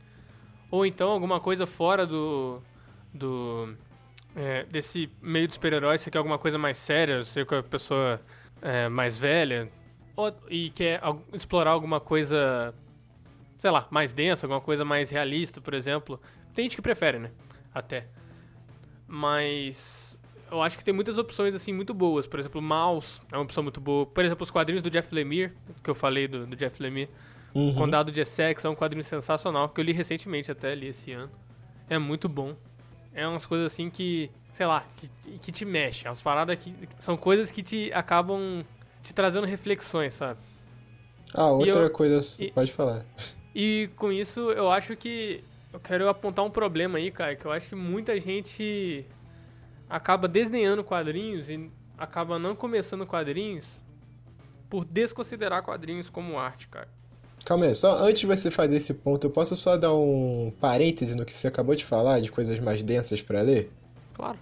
Ou 0.68 0.84
então 0.84 1.10
alguma 1.10 1.38
coisa 1.38 1.64
fora 1.64 2.04
do. 2.04 2.60
do. 3.14 3.76
É, 4.36 4.64
desse 4.64 5.10
meio 5.20 5.46
de 5.46 5.54
super-heróis, 5.54 6.00
você 6.00 6.10
quer 6.10 6.18
alguma 6.18 6.38
coisa 6.38 6.56
mais 6.58 6.76
séria, 6.78 7.22
você 7.24 7.44
que 7.44 7.54
é 7.54 7.56
uma 7.58 7.62
pessoa 7.62 8.20
é, 8.62 8.88
mais 8.88 9.18
velha, 9.18 9.68
ou- 10.16 10.34
e 10.48 10.70
quer 10.70 10.98
al- 11.02 11.22
explorar 11.32 11.70
alguma 11.70 11.98
coisa, 12.00 12.74
sei 13.58 13.70
lá, 13.70 13.86
mais 13.90 14.12
densa, 14.12 14.46
alguma 14.46 14.60
coisa 14.60 14.84
mais 14.84 15.10
realista, 15.10 15.60
por 15.60 15.74
exemplo. 15.74 16.20
Tem 16.54 16.64
gente 16.64 16.76
que 16.76 16.82
prefere, 16.82 17.18
né? 17.18 17.30
Até. 17.74 18.06
Mas 19.06 20.16
eu 20.50 20.62
acho 20.62 20.76
que 20.78 20.84
tem 20.84 20.94
muitas 20.94 21.18
opções 21.18 21.54
assim 21.54 21.72
muito 21.72 21.92
boas. 21.94 22.26
Por 22.26 22.38
exemplo, 22.38 22.60
Mouse 22.60 23.20
é 23.32 23.36
uma 23.36 23.42
opção 23.42 23.62
muito 23.62 23.80
boa. 23.80 24.06
Por 24.06 24.24
exemplo, 24.24 24.42
os 24.42 24.50
quadrinhos 24.50 24.82
do 24.82 24.90
Jeff 24.90 25.14
Lemire, 25.14 25.52
que 25.82 25.90
eu 25.90 25.94
falei 25.94 26.28
do, 26.28 26.46
do 26.46 26.56
Jeff 26.56 26.80
Lemire. 26.82 27.10
Uhum. 27.54 27.74
Condado 27.74 28.12
de 28.12 28.20
Essex 28.20 28.64
é 28.64 28.68
um 28.68 28.76
quadrinho 28.76 29.02
sensacional, 29.02 29.68
que 29.68 29.80
eu 29.80 29.84
li 29.84 29.92
recentemente 29.92 30.50
até, 30.52 30.72
li 30.74 30.88
esse 30.88 31.10
ano. 31.12 31.30
É 31.88 31.98
muito 31.98 32.28
bom. 32.28 32.54
É 33.12 33.26
umas 33.26 33.44
coisas 33.46 33.72
assim 33.72 33.90
que, 33.90 34.30
sei 34.52 34.66
lá, 34.66 34.84
que, 34.96 35.38
que 35.38 35.52
te 35.52 35.64
mexe. 35.64 36.06
É 36.06 36.10
umas 36.10 36.22
paradas 36.22 36.56
que 36.58 36.74
são 36.98 37.16
coisas 37.16 37.50
que 37.50 37.62
te 37.62 37.92
acabam 37.92 38.64
te 39.02 39.14
trazendo 39.14 39.46
reflexões, 39.46 40.14
sabe? 40.14 40.38
Ah, 41.34 41.50
outra 41.50 41.82
eu- 41.84 41.90
coisa, 41.90 42.42
e- 42.42 42.50
pode 42.52 42.72
falar. 42.72 43.04
E 43.54 43.90
com 43.96 44.12
isso 44.12 44.50
eu 44.52 44.70
acho 44.70 44.96
que 44.96 45.42
eu 45.72 45.80
quero 45.80 46.08
apontar 46.08 46.44
um 46.44 46.50
problema 46.50 46.98
aí, 46.98 47.10
cara, 47.10 47.34
que 47.34 47.44
eu 47.44 47.52
acho 47.52 47.68
que 47.68 47.74
muita 47.74 48.18
gente 48.20 49.04
acaba 49.88 50.28
desdenhando 50.28 50.84
quadrinhos 50.84 51.50
e 51.50 51.70
acaba 51.98 52.38
não 52.38 52.54
começando 52.54 53.06
quadrinhos 53.06 53.80
por 54.68 54.84
desconsiderar 54.84 55.62
quadrinhos 55.62 56.08
como 56.08 56.38
arte, 56.38 56.68
cara. 56.68 56.88
Calma 57.44 57.66
aí, 57.66 57.74
só 57.74 57.98
antes 58.04 58.20
de 58.20 58.26
você 58.26 58.50
fazer 58.50 58.76
esse 58.76 58.94
ponto, 58.94 59.26
eu 59.26 59.30
posso 59.30 59.56
só 59.56 59.76
dar 59.76 59.94
um 59.94 60.52
parêntese 60.60 61.16
no 61.16 61.24
que 61.24 61.32
você 61.32 61.48
acabou 61.48 61.74
de 61.74 61.84
falar, 61.84 62.20
de 62.20 62.30
coisas 62.30 62.58
mais 62.60 62.82
densas 62.82 63.22
pra 63.22 63.42
ler? 63.42 63.70
Claro. 64.14 64.38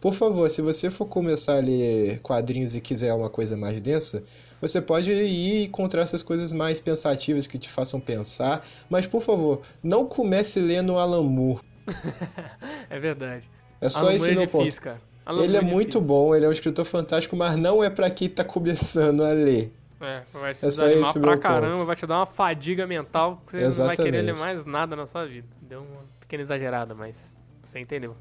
Por 0.00 0.14
favor, 0.14 0.50
se 0.50 0.60
você 0.60 0.90
for 0.90 1.06
começar 1.06 1.58
a 1.58 1.60
ler 1.60 2.18
quadrinhos 2.20 2.74
e 2.74 2.80
quiser 2.80 3.14
uma 3.14 3.30
coisa 3.30 3.56
mais 3.56 3.80
densa, 3.80 4.24
você 4.60 4.80
pode 4.80 5.10
ir 5.10 5.64
encontrar 5.64 6.02
essas 6.02 6.22
coisas 6.22 6.52
mais 6.52 6.80
pensativas 6.80 7.46
que 7.46 7.58
te 7.58 7.68
façam 7.68 8.00
pensar, 8.00 8.66
mas 8.90 9.06
por 9.06 9.22
favor, 9.22 9.60
não 9.82 10.06
comece 10.06 10.60
lendo 10.60 10.98
Alan 10.98 11.22
Moore. 11.22 11.60
É 12.90 13.00
verdade. 13.00 13.48
É 13.80 13.88
só 13.88 14.00
Alan 14.00 14.14
esse 14.14 14.24
Moore 14.24 14.34
meu 14.34 14.42
é 14.42 14.46
difícil, 14.46 14.82
ponto. 14.82 15.42
Ele 15.42 15.56
é 15.56 15.60
Moore 15.60 15.74
muito 15.74 16.00
bom, 16.00 16.34
ele 16.34 16.44
é 16.44 16.48
um 16.48 16.52
escritor 16.52 16.84
fantástico, 16.84 17.36
mas 17.36 17.56
não 17.56 17.82
é 17.82 17.88
pra 17.88 18.10
quem 18.10 18.28
tá 18.28 18.44
começando 18.44 19.24
a 19.24 19.32
ler. 19.32 19.72
É, 20.02 20.24
vai 20.32 20.52
te 20.52 20.64
É 20.64 20.68
desanimar 20.68 21.12
pra 21.20 21.38
caramba, 21.38 21.76
ponto. 21.76 21.86
vai 21.86 21.96
te 21.96 22.06
dar 22.06 22.18
uma 22.18 22.26
fadiga 22.26 22.86
mental 22.86 23.40
que 23.46 23.52
você 23.58 23.80
não 23.80 23.86
vai 23.86 23.96
querer 23.96 24.22
ler 24.22 24.30
Exatamente. 24.30 24.40
mais 24.40 24.66
nada 24.66 24.96
na 24.96 25.06
sua 25.06 25.24
vida. 25.26 25.46
Deu 25.60 25.82
uma 25.82 26.02
pequena 26.18 26.42
exagerada, 26.42 26.92
mas 26.94 27.32
você 27.64 27.78
entendeu. 27.78 28.16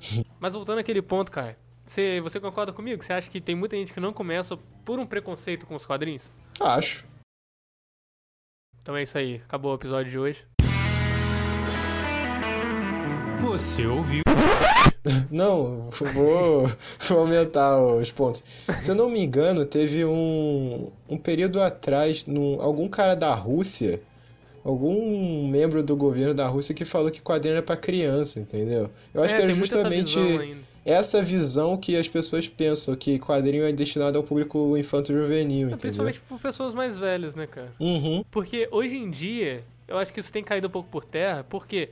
mas 0.40 0.54
voltando 0.54 0.80
àquele 0.80 1.00
ponto, 1.00 1.30
cara. 1.30 1.56
Você, 1.86 2.20
você 2.20 2.40
concorda 2.40 2.72
comigo? 2.72 3.02
Você 3.02 3.12
acha 3.12 3.30
que 3.30 3.40
tem 3.40 3.54
muita 3.54 3.76
gente 3.76 3.92
que 3.92 4.00
não 4.00 4.12
começa 4.12 4.56
por 4.84 4.98
um 4.98 5.06
preconceito 5.06 5.66
com 5.66 5.74
os 5.74 5.86
quadrinhos? 5.86 6.32
Acho. 6.60 7.04
Então 8.82 8.96
é 8.96 9.02
isso 9.02 9.16
aí. 9.16 9.36
Acabou 9.44 9.72
o 9.72 9.76
episódio 9.76 10.10
de 10.10 10.18
hoje. 10.18 10.44
Você 13.38 13.86
ouviu? 13.86 14.22
Não, 15.30 15.90
vou, 15.90 16.66
vou 17.08 17.18
aumentar 17.18 17.78
os 17.82 18.10
pontos. 18.10 18.42
Se 18.78 18.90
eu 18.90 18.94
não 18.94 19.08
me 19.10 19.20
engano, 19.22 19.64
teve 19.66 20.04
um, 20.04 20.90
um 21.08 21.18
período 21.18 21.60
atrás, 21.60 22.26
num, 22.26 22.60
algum 22.60 22.88
cara 22.88 23.14
da 23.14 23.34
Rússia, 23.34 24.02
algum 24.64 25.48
membro 25.48 25.82
do 25.82 25.96
governo 25.96 26.34
da 26.34 26.46
Rússia 26.48 26.74
que 26.74 26.84
falou 26.84 27.10
que 27.10 27.20
quadrinho 27.22 27.54
era 27.56 27.62
pra 27.62 27.76
criança, 27.76 28.40
entendeu? 28.40 28.90
Eu 29.14 29.22
acho 29.22 29.34
É, 29.34 29.36
que 29.36 29.42
era 29.42 29.54
muito 29.54 29.74
essa 29.74 29.90
justamente 29.90 29.90
visão 29.90 30.64
essa 30.84 31.22
visão 31.22 31.76
que 31.78 31.96
as 31.96 32.08
pessoas 32.08 32.48
pensam, 32.48 32.94
que 32.96 33.18
quadrinho 33.18 33.64
é 33.64 33.72
destinado 33.72 34.18
ao 34.18 34.24
público 34.24 34.76
infanto-juvenil, 34.76 35.70
É, 35.70 35.76
entendeu? 35.76 35.78
principalmente 35.78 36.20
por 36.20 36.40
pessoas 36.40 36.74
mais 36.74 36.96
velhas, 36.96 37.34
né, 37.34 37.46
cara? 37.46 37.72
Uhum, 37.80 38.24
Porque 38.30 38.68
hoje 38.70 38.96
em 38.96 39.10
dia, 39.10 39.64
eu 39.88 39.98
acho 39.98 40.12
que 40.12 40.20
isso 40.20 40.32
tem 40.32 40.44
caído 40.44 40.66
um 40.68 40.70
pouco 40.70 40.88
por 40.90 41.04
terra, 41.04 41.44
porque 41.44 41.90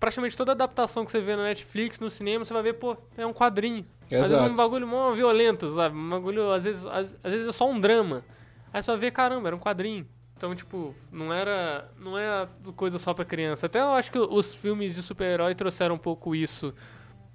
praticamente 0.00 0.36
toda 0.36 0.52
adaptação 0.52 1.04
que 1.04 1.12
você 1.12 1.20
vê 1.20 1.36
na 1.36 1.44
Netflix, 1.44 2.00
no 2.00 2.08
cinema, 2.08 2.44
você 2.44 2.54
vai 2.54 2.62
ver, 2.62 2.72
pô, 2.72 2.96
é 3.16 3.26
um 3.26 3.32
quadrinho. 3.34 3.86
Às 4.06 4.10
vezes 4.10 4.30
é 4.32 4.40
um 4.40 4.44
exato. 4.46 4.56
bagulho 4.60 4.86
mó 4.86 5.12
violento, 5.12 5.70
sabe? 5.70 5.94
Um 5.94 6.08
bagulho, 6.08 6.50
às 6.50 6.64
vezes, 6.64 6.86
às, 6.86 7.14
às 7.22 7.30
vezes 7.30 7.46
é 7.46 7.52
só 7.52 7.70
um 7.70 7.78
drama. 7.78 8.24
Aí 8.72 8.82
você 8.82 8.90
vai 8.90 8.98
ver, 8.98 9.10
caramba, 9.12 9.48
era 9.48 9.56
um 9.56 9.60
quadrinho. 9.60 10.06
Então, 10.36 10.54
tipo, 10.54 10.94
não 11.12 11.30
era. 11.30 11.92
Não 11.98 12.16
é 12.16 12.48
coisa 12.74 12.98
só 12.98 13.12
pra 13.12 13.26
criança. 13.26 13.66
Até 13.66 13.78
eu 13.78 13.90
acho 13.90 14.10
que 14.10 14.18
os 14.18 14.54
filmes 14.54 14.94
de 14.94 15.02
super-herói 15.02 15.54
trouxeram 15.54 15.96
um 15.96 15.98
pouco 15.98 16.34
isso. 16.34 16.72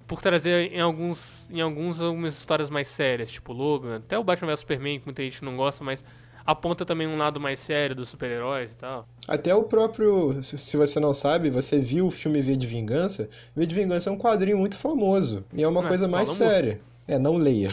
Por 0.08 0.20
trazer 0.20 0.72
em 0.72 0.80
alguns. 0.80 1.48
Em 1.50 1.60
alguns, 1.60 2.00
algumas 2.00 2.36
histórias 2.36 2.68
mais 2.68 2.88
sérias, 2.88 3.30
tipo 3.30 3.52
Logan. 3.52 3.98
Até 3.98 4.18
o 4.18 4.24
Batman 4.24 4.48
vs 4.48 4.60
Superman, 4.60 4.98
que 4.98 5.06
muita 5.06 5.22
gente 5.22 5.44
não 5.44 5.56
gosta, 5.56 5.84
mas 5.84 6.04
aponta 6.46 6.84
também 6.86 7.06
um 7.06 7.16
lado 7.16 7.40
mais 7.40 7.58
sério 7.60 7.94
dos 7.96 8.08
super-heróis 8.08 8.72
e 8.72 8.76
tal. 8.76 9.08
Até 9.26 9.54
o 9.54 9.64
próprio, 9.64 10.40
se 10.42 10.76
você 10.76 11.00
não 11.00 11.12
sabe, 11.12 11.50
você 11.50 11.78
viu 11.78 12.06
o 12.06 12.10
filme 12.10 12.40
V 12.40 12.56
de 12.56 12.66
Vingança, 12.66 13.28
V 13.54 13.66
de 13.66 13.74
Vingança 13.74 14.08
é 14.08 14.12
um 14.12 14.18
quadrinho 14.18 14.56
muito 14.58 14.78
famoso, 14.78 15.44
e 15.52 15.62
é 15.62 15.68
uma 15.68 15.84
É, 15.84 15.88
coisa 15.88 16.06
mais 16.08 16.30
fala 16.36 16.40
muito. 16.50 16.54
séria. 16.54 16.80
É, 17.08 17.18
não 17.18 17.36
leia, 17.36 17.70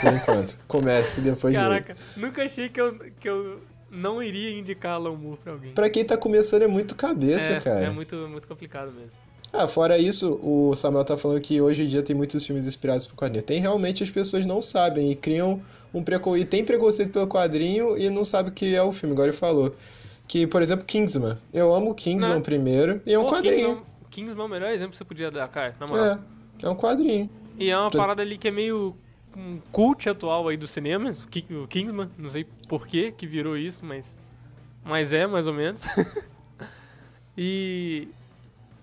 por 0.00 0.12
enquanto. 0.14 0.58
Comece 0.68 1.20
depois 1.20 1.52
de 1.52 1.60
ler. 1.60 1.82
Caraca, 1.82 1.96
nunca 2.16 2.42
achei 2.44 2.68
que 2.68 2.80
eu, 2.80 2.94
que 3.18 3.28
eu 3.28 3.60
não 3.90 4.22
iria 4.22 4.56
indicar 4.56 4.92
Alan 4.92 5.16
Moore 5.16 5.38
pra 5.42 5.52
alguém. 5.52 5.72
Pra 5.72 5.90
quem 5.90 6.04
tá 6.04 6.16
começando 6.16 6.62
é 6.62 6.68
muito 6.68 6.94
cabeça, 6.94 7.52
é, 7.54 7.60
cara. 7.60 7.86
é 7.86 7.90
muito, 7.90 8.14
muito 8.28 8.46
complicado 8.46 8.92
mesmo. 8.92 9.10
Ah, 9.52 9.66
fora 9.66 9.96
isso, 9.98 10.38
o 10.42 10.76
Samuel 10.76 11.04
tá 11.04 11.16
falando 11.16 11.40
que 11.40 11.58
hoje 11.60 11.82
em 11.82 11.86
dia 11.88 12.02
tem 12.02 12.14
muitos 12.14 12.44
filmes 12.46 12.66
inspirados 12.66 13.06
por 13.06 13.16
quadrinho. 13.16 13.42
Tem 13.42 13.58
realmente 13.60 14.04
as 14.04 14.10
pessoas 14.10 14.44
não 14.44 14.60
sabem 14.60 15.10
e 15.10 15.16
criam 15.16 15.60
um 15.92 16.02
preconceito. 16.02 16.44
E 16.46 16.48
tem 16.48 16.64
preconceito 16.64 17.12
pelo 17.12 17.26
quadrinho 17.26 17.96
e 17.96 18.08
não 18.10 18.24
sabe 18.24 18.50
o 18.50 18.52
que 18.52 18.74
é 18.74 18.82
o 18.82 18.92
filme, 18.92 19.12
igual 19.14 19.26
ele 19.26 19.36
falou. 19.36 19.74
Que, 20.26 20.46
por 20.46 20.60
exemplo, 20.60 20.84
Kingsman. 20.84 21.38
Eu 21.52 21.74
amo 21.74 21.94
Kingsman 21.94 22.36
Né? 22.36 22.40
primeiro 22.40 23.00
e 23.06 23.12
é 23.14 23.18
um 23.18 23.24
Pô, 23.24 23.30
quadrinho. 23.32 23.68
Kingsman, 23.68 23.84
Kingsman 24.10 24.42
é 24.42 24.46
o 24.46 24.48
melhor 24.48 24.70
exemplo 24.70 24.90
que 24.92 24.98
você 24.98 25.04
podia 25.04 25.30
dar, 25.30 25.48
cara, 25.48 25.74
na 25.80 25.86
moral. 25.86 26.04
É, 26.62 26.66
é 26.66 26.68
um 26.68 26.74
quadrinho. 26.74 27.30
E 27.58 27.70
é 27.70 27.78
uma 27.78 27.90
Tu- 27.90 27.96
parada 27.98 28.20
ali 28.22 28.36
que 28.36 28.48
é 28.48 28.50
meio 28.50 28.94
um 29.36 29.58
cult 29.72 30.08
atual 30.08 30.46
aí 30.48 30.56
do 30.56 30.66
cinema, 30.66 31.10
o 31.10 31.28
Ki- 31.28 31.46
o 31.50 31.66
Kingsman, 31.66 32.10
não 32.18 32.30
sei 32.30 32.44
por 32.68 32.86
que 32.86 33.12
que 33.12 33.26
virou 33.26 33.56
isso, 33.56 33.84
mas 33.84 34.04
mas 34.84 35.12
é, 35.12 35.26
mais 35.26 35.46
ou 35.46 35.52
menos. 35.54 35.80
e 37.36 38.08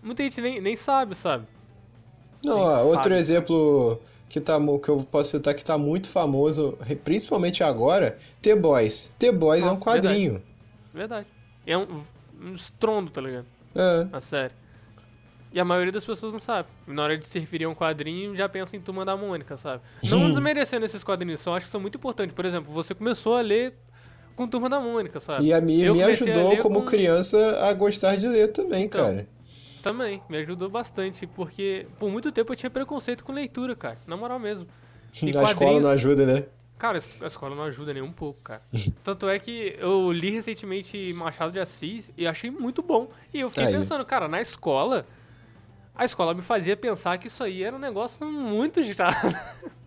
muita 0.03 0.23
gente 0.23 0.39
nem, 0.41 0.61
nem 0.61 0.75
sabe, 0.75 1.15
sabe? 1.15 1.45
Não, 2.43 2.59
ó, 2.59 2.83
outro 2.85 3.03
sabe? 3.03 3.15
exemplo 3.15 3.99
que, 4.29 4.39
tá, 4.41 4.57
que 4.83 4.89
eu 4.89 5.05
posso 5.09 5.31
citar 5.31 5.53
que 5.53 5.63
tá 5.63 5.77
muito 5.77 6.09
famoso, 6.09 6.77
principalmente 7.03 7.63
agora, 7.63 8.17
The 8.41 8.55
Boys. 8.55 9.11
The 9.19 9.31
Boys 9.31 9.61
é 9.61 9.65
um 9.65 9.69
Nossa, 9.69 9.81
quadrinho. 9.85 10.41
Verdade. 10.93 11.27
É 11.65 11.77
um, 11.77 12.01
um 12.41 12.53
estrondo, 12.53 13.09
tá 13.11 13.21
ligado? 13.21 13.45
É. 13.75 14.07
A 14.11 14.21
série. 14.21 14.53
E 15.53 15.59
a 15.59 15.63
maioria 15.63 15.91
das 15.91 16.03
pessoas 16.03 16.33
não 16.33 16.39
sabe. 16.39 16.67
Na 16.85 17.03
hora 17.03 17.17
de 17.17 17.25
se 17.25 17.39
referir 17.39 17.63
a 17.63 17.69
um 17.69 17.75
quadrinho, 17.75 18.35
já 18.35 18.47
pensa 18.49 18.75
em 18.75 18.81
Turma 18.81 19.05
da 19.05 19.15
Mônica, 19.15 19.55
sabe? 19.55 19.81
Não 20.03 20.29
desmerecendo 20.29 20.85
esses 20.85 21.01
quadrinhos, 21.03 21.39
só 21.39 21.55
acho 21.55 21.65
que 21.65 21.71
são 21.71 21.79
muito 21.79 21.97
importantes. 21.97 22.35
Por 22.35 22.43
exemplo, 22.45 22.73
você 22.73 22.93
começou 22.93 23.35
a 23.35 23.41
ler 23.41 23.73
com 24.35 24.45
Turma 24.49 24.67
da 24.69 24.81
Mônica, 24.81 25.17
sabe? 25.21 25.45
E 25.45 25.53
a 25.53 25.61
mim 25.61 25.77
me 25.91 26.03
ajudou 26.03 26.57
como 26.57 26.81
com- 26.81 26.85
criança 26.85 27.37
a 27.69 27.73
gostar 27.73 28.17
de 28.17 28.27
ler 28.27 28.49
também, 28.49 28.83
Então, 28.83 29.05
cara. 29.05 29.27
Também, 29.85 30.19
me 30.27 30.37
ajudou 30.37 30.67
bastante, 30.67 31.27
porque 31.27 31.85
por 31.99 32.09
muito 32.09 32.31
tempo 32.31 32.51
eu 32.51 32.57
tinha 32.57 32.71
preconceito 32.71 33.23
com 33.23 33.31
leitura, 33.31 33.75
cara. 33.75 33.95
Na 34.07 34.17
moral 34.17 34.39
mesmo. 34.39 34.65
E 35.21 35.31
Na 35.31 35.43
escola 35.43 35.79
não 35.79 35.91
ajuda, 35.91 36.25
né? 36.25 36.47
Cara, 36.75 36.97
a 37.21 37.27
escola 37.27 37.55
não 37.55 37.61
ajuda 37.61 37.93
nem 37.93 38.01
um 38.01 38.11
pouco, 38.11 38.41
cara. 38.41 38.59
Tanto 39.03 39.29
é 39.29 39.37
que 39.37 39.75
eu 39.77 40.11
li 40.11 40.31
recentemente 40.31 41.13
Machado 41.13 41.51
de 41.51 41.59
Assis 41.59 42.11
e 42.17 42.25
achei 42.25 42.49
muito 42.49 42.81
bom. 42.81 43.11
E 43.31 43.41
eu 43.41 43.49
fiquei 43.51 43.67
Aí. 43.67 43.73
pensando, 43.73 44.03
cara, 44.03 44.27
na 44.27 44.41
escola, 44.41 45.05
a 45.93 46.03
escola 46.03 46.33
me 46.33 46.41
fazia 46.41 46.75
pensar 46.75 47.19
que 47.19 47.27
isso 47.27 47.43
aí 47.43 47.61
era 47.61 47.75
um 47.75 47.79
negócio 47.79 48.25
muito 48.25 48.83
chato. 48.83 49.27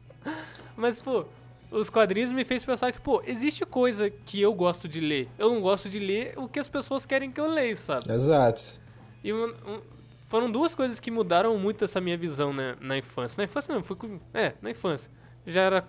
Mas, 0.79 1.03
pô, 1.03 1.25
os 1.73 1.91
quadrinhos 1.91 2.31
me 2.31 2.45
fez 2.45 2.65
pensar 2.65 2.93
que, 2.93 3.01
pô, 3.01 3.21
existe 3.27 3.67
coisa 3.67 4.09
que 4.09 4.41
eu 4.41 4.55
gosto 4.55 4.87
de 4.87 5.01
ler. 5.01 5.29
Eu 5.37 5.53
não 5.53 5.61
gosto 5.61 5.89
de 5.89 5.99
ler 5.99 6.35
o 6.37 6.47
que 6.47 6.61
as 6.61 6.69
pessoas 6.69 7.05
querem 7.05 7.33
que 7.33 7.41
eu 7.41 7.49
leia, 7.49 7.75
sabe? 7.75 8.13
Exato. 8.13 8.87
E 9.23 9.33
um- 9.33 9.55
um- 9.67 9.81
foram 10.29 10.51
duas 10.51 10.75
coisas 10.75 11.01
que 11.01 11.11
mudaram 11.11 11.57
muito 11.59 11.85
essa 11.85 12.01
minha 12.01 12.17
visão 12.17 12.53
né, 12.53 12.77
na 12.81 12.97
infância. 12.99 13.37
Na 13.39 13.45
infância 13.45 13.75
não, 13.75 13.83
foi 13.83 13.97
com, 13.97 14.19
é, 14.35 14.55
na 14.61 14.71
infância. 14.71 15.11
Já 15.47 15.63
era 15.63 15.89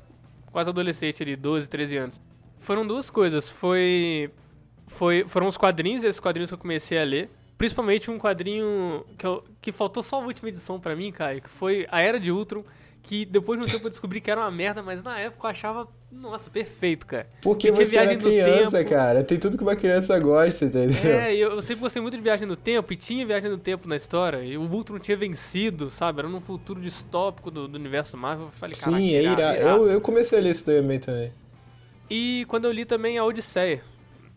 quase 0.52 0.70
adolescente 0.70 1.22
ali, 1.24 1.36
12, 1.36 1.70
13 1.70 1.98
anos. 1.98 2.22
Foram 2.58 2.86
duas 2.88 3.10
coisas. 3.10 3.50
Foi, 3.50 4.32
foi 4.88 5.26
foram 5.28 5.48
os 5.48 5.58
quadrinhos, 5.58 6.04
esses 6.04 6.20
quadrinhos 6.20 6.50
que 6.50 6.54
eu 6.54 6.58
comecei 6.60 6.98
a 7.00 7.04
ler. 7.04 7.30
Principalmente 7.58 8.10
um 8.10 8.18
quadrinho 8.18 9.06
que, 9.18 9.26
eu- 9.28 9.44
que 9.62 9.72
faltou 9.74 10.02
só 10.02 10.22
a 10.22 10.26
última 10.26 10.48
edição 10.48 10.80
pra 10.80 10.96
mim, 10.96 11.12
Caio, 11.12 11.42
que 11.42 11.50
foi 11.50 11.86
A 11.92 12.00
Era 12.02 12.18
de 12.20 12.32
Ultron, 12.32 12.64
que 13.10 13.26
depois 13.26 13.60
de 13.60 13.66
um 13.66 13.68
tempo 13.72 13.88
eu 13.88 13.90
descobri 13.90 14.22
que 14.22 14.30
era 14.30 14.40
uma 14.40 14.52
merda, 14.52 14.84
mas 14.84 15.02
na 15.02 15.20
época 15.20 15.48
eu 15.48 15.50
achava, 15.50 15.88
nossa, 16.12 16.48
perfeito, 16.48 17.08
cara. 17.08 17.28
Porque 17.42 17.72
você 17.72 17.98
era 17.98 18.16
criança, 18.16 18.78
tempo. 18.78 18.90
cara. 18.92 19.24
Tem 19.24 19.40
tudo 19.40 19.58
que 19.58 19.64
uma 19.64 19.76
criança 19.76 20.20
gosta, 20.20 20.66
entendeu? 20.66 21.12
É, 21.12 21.34
eu, 21.34 21.54
eu 21.54 21.62
sempre 21.64 21.82
gostei 21.82 22.00
muito 22.00 22.16
de 22.16 22.22
Viagem 22.22 22.48
no 22.48 22.56
Tempo, 22.56 22.94
e 22.94 22.96
tinha 22.96 23.26
Viagem 23.26 23.50
no 23.50 23.58
Tempo 23.58 23.88
na 23.88 23.96
história, 23.96 24.46
e 24.46 24.56
o 24.56 24.62
Ultron 24.62 25.00
tinha 25.00 25.18
vencido, 25.18 25.90
sabe? 25.90 26.20
Era 26.20 26.30
num 26.30 26.40
futuro 26.40 26.80
distópico 26.80 27.50
do, 27.50 27.68
do 27.68 27.80
universo 27.80 28.16
Marvel. 28.16 28.46
Eu 28.46 28.52
falei, 28.52 28.76
Sim, 28.76 29.16
é 29.16 29.24
irado, 29.24 29.42
irado. 29.42 29.60
Eu, 29.60 29.88
eu 29.88 30.02
comecei 30.02 30.38
a 30.38 30.42
ler 30.44 30.52
isso 30.52 30.66
também 30.66 31.00
também. 31.00 31.34
E 32.08 32.46
quando 32.48 32.66
eu 32.66 32.72
li 32.72 32.86
também 32.86 33.18
a 33.18 33.26
Odisseia, 33.26 33.82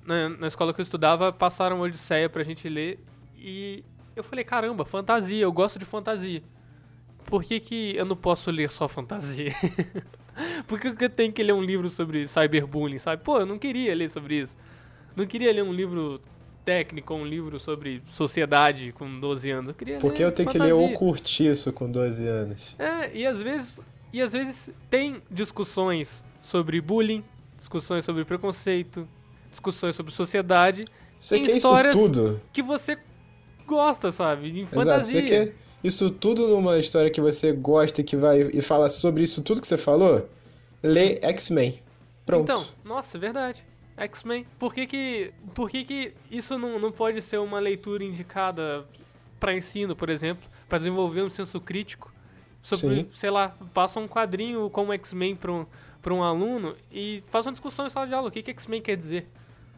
na, 0.07 0.31
na 0.31 0.47
escola 0.47 0.73
que 0.73 0.81
eu 0.81 0.83
estudava, 0.83 1.31
passaram 1.31 1.77
a 1.77 1.81
Odisseia 1.83 2.31
pra 2.31 2.43
gente 2.43 2.67
ler, 2.71 2.99
e 3.37 3.85
eu 4.17 4.25
falei, 4.25 4.47
caramba, 4.47 4.87
fantasia, 4.87 5.43
eu 5.43 5.53
gosto 5.53 5.79
de 5.79 5.85
fantasia. 5.85 6.43
Por 7.33 7.42
que, 7.42 7.61
que 7.61 7.97
eu 7.97 8.05
não 8.05 8.14
posso 8.14 8.51
ler 8.51 8.68
só 8.68 8.87
fantasia? 8.87 9.55
Por 10.68 10.79
que, 10.79 10.95
que 10.95 11.05
eu 11.07 11.09
tenho 11.09 11.33
que 11.33 11.42
ler 11.42 11.55
um 11.55 11.62
livro 11.62 11.88
sobre 11.88 12.27
cyberbullying, 12.29 12.99
sabe? 12.99 13.23
Pô, 13.25 13.38
eu 13.40 13.47
não 13.47 13.59
queria 13.59 13.95
ler 13.95 14.11
sobre 14.11 14.40
isso. 14.42 14.55
Não 15.16 15.25
queria 15.25 15.51
ler 15.51 15.62
um 15.64 15.73
livro 15.73 16.21
técnico, 16.62 17.14
um 17.14 17.25
livro 17.25 17.59
sobre 17.59 18.03
sociedade 18.11 18.92
com 18.92 19.18
12 19.18 19.51
anos. 19.51 19.68
Eu 19.68 19.75
queria 19.75 19.97
Porque 19.99 20.23
ler 20.23 20.29
eu 20.29 20.33
tenho 20.33 20.47
que 20.51 20.59
ler 20.59 20.75
o 20.75 20.77
fantasia. 20.77 20.97
Curtiço 20.99 21.73
com 21.73 21.90
12 21.90 22.27
anos. 22.29 22.77
É, 22.79 23.11
e 23.16 23.25
às 23.25 23.40
vezes, 23.40 23.81
e 24.12 24.21
às 24.21 24.35
vezes 24.35 24.68
tem 24.90 25.23
discussões 25.31 26.23
sobre 26.42 26.83
bullying, 26.83 27.25
discussões 27.57 28.05
sobre 28.05 28.27
preconceito, 28.27 29.09
discussões 29.51 29.97
sobre 29.97 30.12
sociedade 30.12 30.85
Você 31.18 31.40
quer 31.40 31.57
histórias- 31.57 31.95
isso 31.97 32.05
tudo? 32.12 32.42
que 32.53 32.62
você 32.62 32.99
gosta, 33.66 34.12
sabe? 34.12 34.49
Em 34.51 34.61
Exato. 34.61 34.75
fantasia. 34.75 35.21
Você 35.21 35.27
quer 35.27 35.55
isso 35.83 36.11
tudo 36.11 36.49
numa 36.49 36.79
história 36.79 37.11
que 37.11 37.21
você 37.21 37.53
gosta 37.53 38.01
e 38.01 38.05
que 38.05 38.16
vai 38.16 38.51
e 38.53 38.62
fala 38.62 38.88
sobre 38.88 39.23
isso 39.23 39.42
tudo 39.42 39.61
que 39.61 39.66
você 39.66 39.79
falou? 39.79 40.29
Lê 40.83 41.18
X-Men. 41.23 41.81
Pronto. 42.25 42.42
Então, 42.51 42.64
nossa, 42.85 43.18
verdade. 43.18 43.64
X-Men. 43.97 44.47
Por 44.59 44.73
que 44.73 44.87
que, 44.87 45.33
por 45.55 45.71
que 45.71 45.85
que 45.85 46.14
isso 46.31 46.59
não, 46.59 46.79
não 46.79 46.92
pode 46.92 47.21
ser 47.23 47.38
uma 47.38 47.59
leitura 47.59 48.05
indicada 48.05 48.85
pra 49.38 49.55
ensino, 49.55 49.95
por 49.95 50.09
exemplo? 50.09 50.49
Pra 50.68 50.79
desenvolver 50.79 51.23
um 51.23 51.31
senso 51.31 51.61
crítico? 51.61 52.12
Sobre, 52.62 52.95
Sim. 52.95 53.09
sei 53.12 53.31
lá, 53.31 53.57
passa 53.75 53.99
um 53.99 54.07
quadrinho 54.07 54.71
como 54.71 54.92
X-Men 54.92 55.35
pra 55.35 55.53
um, 55.53 55.66
pra 56.01 56.14
um 56.14 56.23
aluno 56.23 56.77
e 56.92 57.23
faz 57.27 57.45
uma 57.45 57.53
discussão 57.53 57.87
em 57.87 57.90
sala 57.90 58.07
de 58.07 58.14
aula. 58.14 58.29
O 58.29 58.31
que 58.31 58.42
que 58.42 58.51
X-Men 58.53 58.81
quer 58.81 58.97
dizer? 58.97 59.29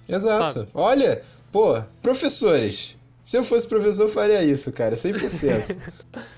Exato. 0.07 0.53
sabe? 0.53 0.69
Olha, 0.75 1.23
pô, 1.51 1.83
professores. 2.03 2.97
Se 3.25 3.39
eu 3.39 3.43
fosse 3.43 3.67
professor, 3.67 4.05
eu 4.05 4.09
faria 4.11 4.45
isso, 4.45 4.71
cara, 4.71 4.95
100%. 4.95 5.79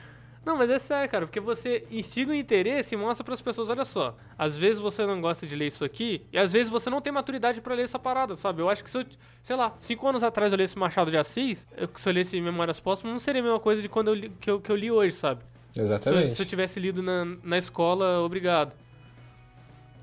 Não, 0.46 0.56
mas 0.56 0.70
é 0.70 0.78
sério, 0.78 1.10
cara, 1.10 1.26
porque 1.26 1.40
você 1.40 1.84
instiga 1.90 2.30
o 2.30 2.34
interesse 2.34 2.94
e 2.94 2.96
mostra 2.96 3.24
pras 3.24 3.42
pessoas, 3.42 3.68
olha 3.68 3.84
só, 3.84 4.16
às 4.38 4.54
vezes 4.54 4.80
você 4.80 5.04
não 5.04 5.20
gosta 5.20 5.44
de 5.44 5.56
ler 5.56 5.66
isso 5.66 5.84
aqui, 5.84 6.22
e 6.32 6.38
às 6.38 6.52
vezes 6.52 6.70
você 6.70 6.88
não 6.88 7.00
tem 7.00 7.12
maturidade 7.12 7.60
pra 7.60 7.74
ler 7.74 7.82
essa 7.82 7.98
parada, 7.98 8.36
sabe? 8.36 8.62
Eu 8.62 8.70
acho 8.70 8.84
que 8.84 8.88
se 8.88 8.96
eu, 8.96 9.04
sei 9.42 9.56
lá, 9.56 9.74
cinco 9.76 10.06
anos 10.06 10.22
atrás 10.22 10.52
eu 10.52 10.58
lesse 10.58 10.78
Machado 10.78 11.10
de 11.10 11.18
Assis, 11.18 11.66
eu, 11.76 11.88
se 11.96 12.08
eu 12.08 12.12
lesse 12.12 12.40
Memórias 12.40 12.78
Póstumas, 12.78 13.12
não 13.14 13.18
seria 13.18 13.40
a 13.40 13.44
mesma 13.44 13.58
coisa 13.58 13.82
de 13.82 13.88
quando 13.88 14.06
eu 14.06 14.14
li, 14.14 14.28
que, 14.40 14.48
eu, 14.48 14.60
que 14.60 14.70
eu 14.70 14.76
li 14.76 14.88
hoje, 14.88 15.16
sabe? 15.16 15.42
Se 15.72 15.80
eu, 15.80 15.82
Exatamente. 15.82 16.36
se 16.36 16.40
eu 16.40 16.46
tivesse 16.46 16.78
lido 16.78 17.02
na, 17.02 17.24
na 17.42 17.58
escola, 17.58 18.20
obrigado. 18.20 18.72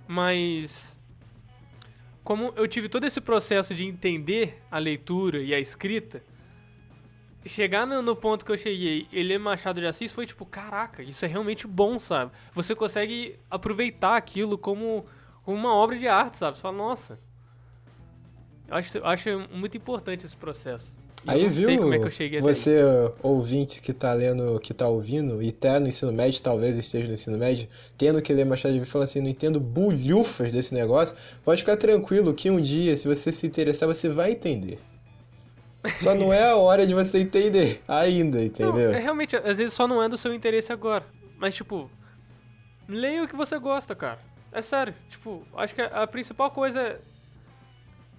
Mas. 0.05 0.99
Como 2.21 2.53
eu 2.57 2.67
tive 2.67 2.89
todo 2.89 3.05
esse 3.05 3.21
processo 3.21 3.73
de 3.73 3.85
entender 3.85 4.61
a 4.69 4.77
leitura 4.77 5.41
e 5.41 5.53
a 5.53 5.59
escrita, 5.59 6.21
chegar 7.45 7.85
no, 7.85 8.01
no 8.01 8.15
ponto 8.15 8.45
que 8.45 8.51
eu 8.51 8.57
cheguei 8.57 9.07
e 9.11 9.21
ler 9.23 9.37
Machado 9.37 9.79
de 9.79 9.87
Assis 9.87 10.11
foi 10.11 10.25
tipo, 10.25 10.45
caraca, 10.45 11.03
isso 11.03 11.25
é 11.25 11.27
realmente 11.27 11.67
bom, 11.67 11.99
sabe? 11.99 12.31
Você 12.53 12.73
consegue 12.75 13.37
aproveitar 13.49 14.15
aquilo 14.15 14.57
como, 14.57 15.05
como 15.43 15.57
uma 15.57 15.73
obra 15.73 15.97
de 15.97 16.07
arte, 16.07 16.37
sabe? 16.37 16.57
Você 16.57 16.61
fala, 16.61 16.77
nossa. 16.77 17.19
Eu 18.67 18.75
acho, 18.75 18.97
eu 18.97 19.05
acho 19.05 19.29
muito 19.51 19.77
importante 19.77 20.25
esse 20.25 20.35
processo. 20.35 20.95
E 21.25 21.29
eu 21.29 21.33
Aí 21.33 21.49
viu 21.49 21.93
é 21.93 21.99
que 21.99 22.05
eu 22.05 22.11
cheguei 22.11 22.39
até 22.39 22.47
aí. 22.47 22.53
você, 22.53 22.79
ouvinte 23.21 23.81
que 23.81 23.93
tá 23.93 24.13
lendo, 24.13 24.59
que 24.59 24.73
tá 24.73 24.87
ouvindo, 24.87 25.41
e 25.41 25.51
tá 25.51 25.79
no 25.79 25.87
ensino 25.87 26.11
médio, 26.11 26.41
talvez 26.41 26.77
esteja 26.77 27.07
no 27.07 27.13
ensino 27.13 27.37
médio, 27.37 27.67
tendo 27.97 28.21
que 28.21 28.33
ler 28.33 28.45
Machado 28.45 28.73
de 28.73 28.79
Assis, 28.79 28.91
falando 28.91 29.05
assim, 29.05 29.21
não 29.21 29.29
entendo 29.29 29.59
bulhufas 29.59 30.51
desse 30.51 30.73
negócio, 30.73 31.15
pode 31.43 31.61
ficar 31.61 31.77
tranquilo 31.77 32.33
que 32.33 32.49
um 32.49 32.59
dia, 32.59 32.95
se 32.97 33.07
você 33.07 33.31
se 33.31 33.47
interessar, 33.47 33.87
você 33.87 34.09
vai 34.09 34.31
entender. 34.31 34.79
Só 35.97 36.15
não 36.15 36.31
é 36.33 36.49
a 36.49 36.55
hora 36.55 36.85
de 36.87 36.93
você 36.93 37.19
entender 37.19 37.81
ainda, 37.87 38.37
Não, 38.37 38.45
entendeu? 38.45 38.93
é 38.93 38.99
realmente, 38.99 39.35
às 39.35 39.57
vezes 39.57 39.73
só 39.73 39.87
não 39.87 40.01
é 40.01 40.07
do 40.07 40.17
seu 40.17 40.33
interesse 40.33 40.71
agora. 40.71 41.05
Mas, 41.37 41.55
tipo, 41.55 41.89
leia 42.87 43.23
o 43.23 43.27
que 43.27 43.35
você 43.35 43.57
gosta, 43.59 43.93
cara. 43.93 44.19
É 44.51 44.61
sério. 44.61 44.93
Tipo, 45.09 45.45
acho 45.57 45.75
que 45.75 45.81
a 45.81 46.03
a 46.03 46.07
principal 46.07 46.51
coisa 46.51 46.79
é. 46.79 46.99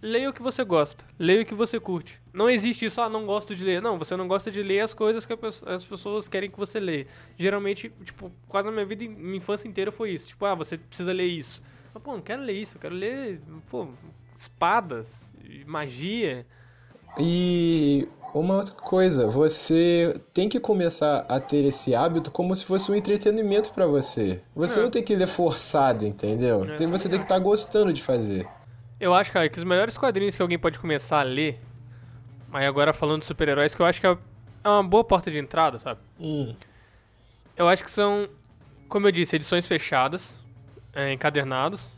Leia 0.03 0.29
o 0.29 0.33
que 0.35 0.43
você 0.43 0.63
gosta. 0.65 1.03
Leia 1.19 1.41
o 1.41 1.47
que 1.47 1.55
você 1.55 1.81
curte. 1.81 2.21
Não 2.31 2.51
existe 2.51 2.85
isso, 2.85 3.01
ah, 3.01 3.09
não 3.09 3.25
gosto 3.25 3.57
de 3.57 3.65
ler. 3.65 3.81
Não, 3.81 3.99
você 3.99 4.15
não 4.15 4.29
gosta 4.29 4.51
de 4.51 4.63
ler 4.63 4.81
as 4.81 4.93
coisas 4.93 5.25
que 5.25 5.33
a 5.33 5.39
as 5.75 5.85
pessoas 5.87 6.29
querem 6.29 6.51
que 6.51 6.59
você 6.59 6.79
leia. 6.79 7.07
Geralmente, 7.39 7.91
tipo, 8.05 8.31
quase 8.47 8.67
na 8.67 8.73
minha 8.73 8.85
vida, 8.85 9.03
minha 9.09 9.37
infância 9.39 9.67
inteira 9.67 9.91
foi 9.91 10.11
isso. 10.11 10.29
Tipo, 10.29 10.45
ah, 10.45 10.55
você 10.55 10.77
precisa 10.77 11.11
ler 11.11 11.25
isso. 11.29 11.63
Mas, 11.95 12.03
pô, 12.03 12.13
não 12.13 12.21
quero 12.21 12.43
ler 12.43 12.53
isso. 12.53 12.77
Eu 12.77 12.81
quero 12.83 12.95
ler, 12.95 13.41
pô, 13.71 13.89
espadas, 14.37 15.31
magia. 15.65 16.45
E 17.19 18.09
uma 18.35 18.57
outra 18.57 18.75
coisa, 18.75 19.27
você 19.29 20.21
tem 20.33 20.49
que 20.49 20.59
começar 20.59 21.25
a 21.29 21.39
ter 21.39 21.65
esse 21.65 21.95
hábito 21.95 22.31
como 22.31 22.55
se 22.57 22.65
fosse 22.65 22.91
um 22.91 22.95
entretenimento 22.95 23.71
pra 23.73 23.87
você. 23.87 24.41
Você 24.55 24.81
É. 24.81 24.83
não 24.83 24.91
tem 24.91 25.03
que 25.03 25.15
ler 25.15 25.29
forçado, 25.29 26.05
entendeu? 26.05 26.65
É, 26.65 26.87
você 26.87 27.09
tem 27.09 27.19
que 27.19 27.25
estar 27.25 27.39
gostando 27.39 27.93
de 27.93 28.03
fazer. 28.03 28.49
Eu 28.99 29.15
acho, 29.15 29.31
cara, 29.33 29.49
que 29.49 29.59
os 29.59 29.65
melhores 29.65 29.97
quadrinhos 29.97 30.35
que 30.35 30.43
alguém 30.43 30.59
pode 30.59 30.79
começar 30.79 31.21
a 31.21 31.23
ler, 31.23 31.61
mas 32.49 32.67
agora 32.67 32.93
falando 32.93 33.21
de 33.21 33.27
super-heróis, 33.27 33.75
que 33.75 33.83
eu 33.83 33.87
acho 33.87 34.01
que 34.01 34.07
é 34.07 34.17
é 34.65 34.69
uma 34.69 34.83
boa 34.83 35.05
porta 35.05 35.31
de 35.31 35.39
entrada, 35.39 35.79
sabe? 35.79 36.01
Hum, 36.19 36.57
Eu 37.55 37.69
acho 37.69 37.85
que 37.85 37.91
são, 37.91 38.29
como 38.89 39.07
eu 39.07 39.13
disse, 39.13 39.37
edições 39.37 39.67
fechadas, 39.67 40.35
é, 40.95 41.13
encadernados, 41.13 41.91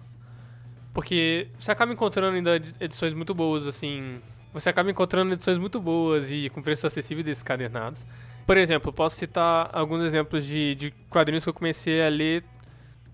porque 0.93 1.47
você 1.61 1.71
acaba 1.71 1.93
encontrando 1.93 2.37
ainda 2.37 2.57
edi- 2.57 2.75
edições 2.81 3.15
muito 3.15 3.33
boas, 3.35 3.69
assim. 3.69 4.21
Você 4.57 4.71
acaba 4.71 4.91
encontrando 4.91 5.35
edições 5.35 5.59
muito 5.59 5.79
boas 5.79 6.31
e 6.31 6.49
com 6.49 6.63
preço 6.63 6.87
acessível 6.87 7.23
desses 7.23 7.43
encadernados. 7.43 8.03
Por 8.47 8.57
exemplo, 8.57 8.91
posso 8.91 9.17
citar 9.17 9.69
alguns 9.71 10.03
exemplos 10.03 10.47
de, 10.47 10.75
de 10.75 10.91
quadrinhos 11.11 11.45
que 11.45 11.51
eu 11.51 11.55
comecei 11.55 12.03
a 12.03 12.09
ler 12.09 12.43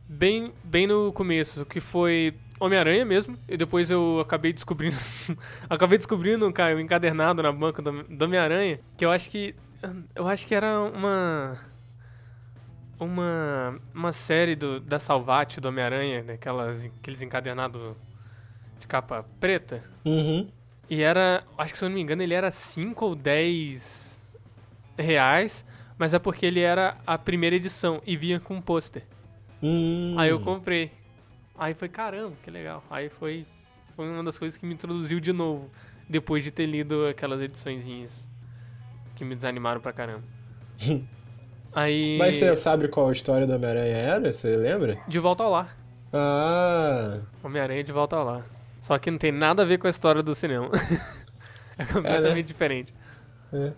bem, 0.09 0.53
bem 0.63 0.87
no 0.87 1.13
começo, 1.13 1.65
que 1.67 1.81
foi 1.81 2.35
Homem-Aranha 2.61 3.05
mesmo, 3.05 3.37
e 3.49 3.57
depois 3.57 3.91
eu 3.91 4.21
acabei 4.21 4.53
descobrindo 4.53 4.97
acabei 5.69 5.99
descobrindo 5.99 6.47
um 6.47 6.53
ca- 6.53 6.81
encadernado 6.81 7.43
na 7.43 7.51
banca 7.51 7.83
do, 7.83 8.05
do 8.05 8.25
Homem-Aranha, 8.25 8.79
que 8.97 9.05
eu 9.05 9.11
acho 9.11 9.29
que 9.29 9.53
eu 10.15 10.29
acho 10.29 10.47
que 10.47 10.55
era 10.55 10.79
uma 10.81 11.59
uma 13.01 13.81
uma 13.93 14.13
série 14.13 14.55
do, 14.55 14.79
da 14.81 14.99
Salvati 14.99 15.61
do 15.61 15.69
Homem-Aranha, 15.69 16.23
daquelas 16.23 16.85
aqueles 16.85 17.21
encadernados 17.21 17.97
de 18.79 18.87
capa 18.87 19.25
preta. 19.41 19.83
uhum. 20.05 20.49
E 20.93 21.01
era, 21.01 21.43
acho 21.57 21.73
que 21.73 21.79
se 21.79 21.87
eu 21.87 21.89
não 21.89 21.97
me 21.97 22.03
engano, 22.03 22.23
ele 22.23 22.35
era 22.35 22.51
5 22.51 23.03
ou 23.03 23.15
10 23.15 24.21
reais, 24.99 25.65
mas 25.97 26.13
é 26.13 26.19
porque 26.19 26.45
ele 26.45 26.61
era 26.61 26.99
a 27.07 27.17
primeira 27.17 27.57
edição 27.57 28.03
e 28.07 28.15
vinha 28.15 28.39
com 28.39 28.57
um 28.57 28.61
pôster. 28.61 29.03
Hum. 29.63 30.15
Aí 30.19 30.29
eu 30.29 30.41
comprei. 30.41 30.93
Aí 31.59 31.73
foi, 31.73 31.89
caramba, 31.89 32.35
que 32.45 32.51
legal. 32.51 32.85
Aí 32.91 33.09
foi, 33.09 33.47
foi 33.97 34.07
uma 34.07 34.23
das 34.23 34.39
coisas 34.39 34.59
que 34.59 34.67
me 34.67 34.75
introduziu 34.75 35.19
de 35.19 35.33
novo, 35.33 35.71
depois 36.07 36.45
de 36.45 36.51
ter 36.51 36.67
lido 36.67 37.07
aquelas 37.07 37.41
ediçõezinhas 37.41 38.13
que 39.17 39.25
me 39.25 39.35
desanimaram 39.35 39.81
pra 39.81 39.95
caramba. 39.95 40.25
Aí. 41.75 42.19
Mas 42.19 42.37
você 42.37 42.55
sabe 42.55 42.87
qual 42.89 43.09
a 43.09 43.13
história 43.13 43.47
do 43.47 43.55
Homem-Aranha 43.55 43.97
era? 43.97 44.31
Você 44.31 44.59
lembra? 44.59 44.99
De 45.09 45.19
volta 45.19 45.43
ao 45.43 45.53
lar. 45.53 45.75
Ah, 46.13 47.23
Homem-Aranha 47.43 47.83
de 47.83 47.93
volta 47.93 48.15
ao 48.15 48.27
lar. 48.27 48.62
Só 48.83 48.99
que 48.99 49.11
não 49.11 49.17
tem 49.19 49.33
nada 49.33 49.63
a 49.63 49.65
ver 49.65 49.79
com 49.79 49.87
a 49.87 49.91
história 49.91 50.23
do 50.23 50.35
cinema. 50.35 50.69
é 51.79 51.85
completamente 51.87 52.47
diferente. 52.47 52.93
É. 53.53 53.73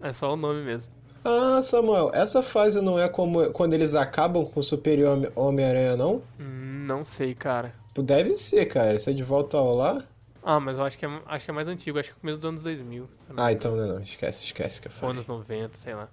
É 0.00 0.12
só 0.12 0.34
o 0.34 0.36
nome 0.36 0.62
mesmo. 0.62 0.92
ah, 1.24 1.62
Samuel, 1.62 2.10
essa 2.12 2.42
fase 2.42 2.82
não 2.82 2.98
é 2.98 3.08
como 3.08 3.50
quando 3.52 3.72
eles 3.74 3.94
acabam 3.94 4.44
com 4.44 4.60
o 4.60 4.62
Superior 4.62 5.16
Home- 5.16 5.30
Homem-Aranha, 5.34 5.96
não? 5.96 6.22
Não 6.38 7.02
sei, 7.04 7.34
cara. 7.34 7.72
Deve 7.96 8.36
ser, 8.36 8.66
cara. 8.66 8.92
Isso 8.94 9.08
é 9.08 9.12
de 9.12 9.22
volta 9.22 9.56
ao 9.56 9.74
lá? 9.74 10.02
Ah, 10.42 10.60
mas 10.60 10.76
eu 10.78 10.84
acho 10.84 10.98
que 10.98 11.06
é, 11.06 11.20
acho 11.26 11.44
que 11.46 11.50
é 11.50 11.54
mais 11.54 11.68
antigo. 11.68 11.98
Acho 11.98 12.10
que 12.10 12.16
é 12.18 12.20
começo 12.20 12.38
dos 12.38 12.48
anos 12.50 12.62
2000. 12.62 13.04
se 13.06 13.30
eu 13.30 13.36
não 13.36 13.44
Ah, 13.44 13.52
então 13.52 13.74
não, 13.76 13.86
não. 13.94 14.00
Esquece, 14.02 14.44
esquece 14.44 14.80
que 14.82 14.88
eu 14.88 14.92
falei. 14.92 15.14
anos 15.14 15.26
90, 15.26 15.78
sei 15.78 15.94
lá. 15.94 16.08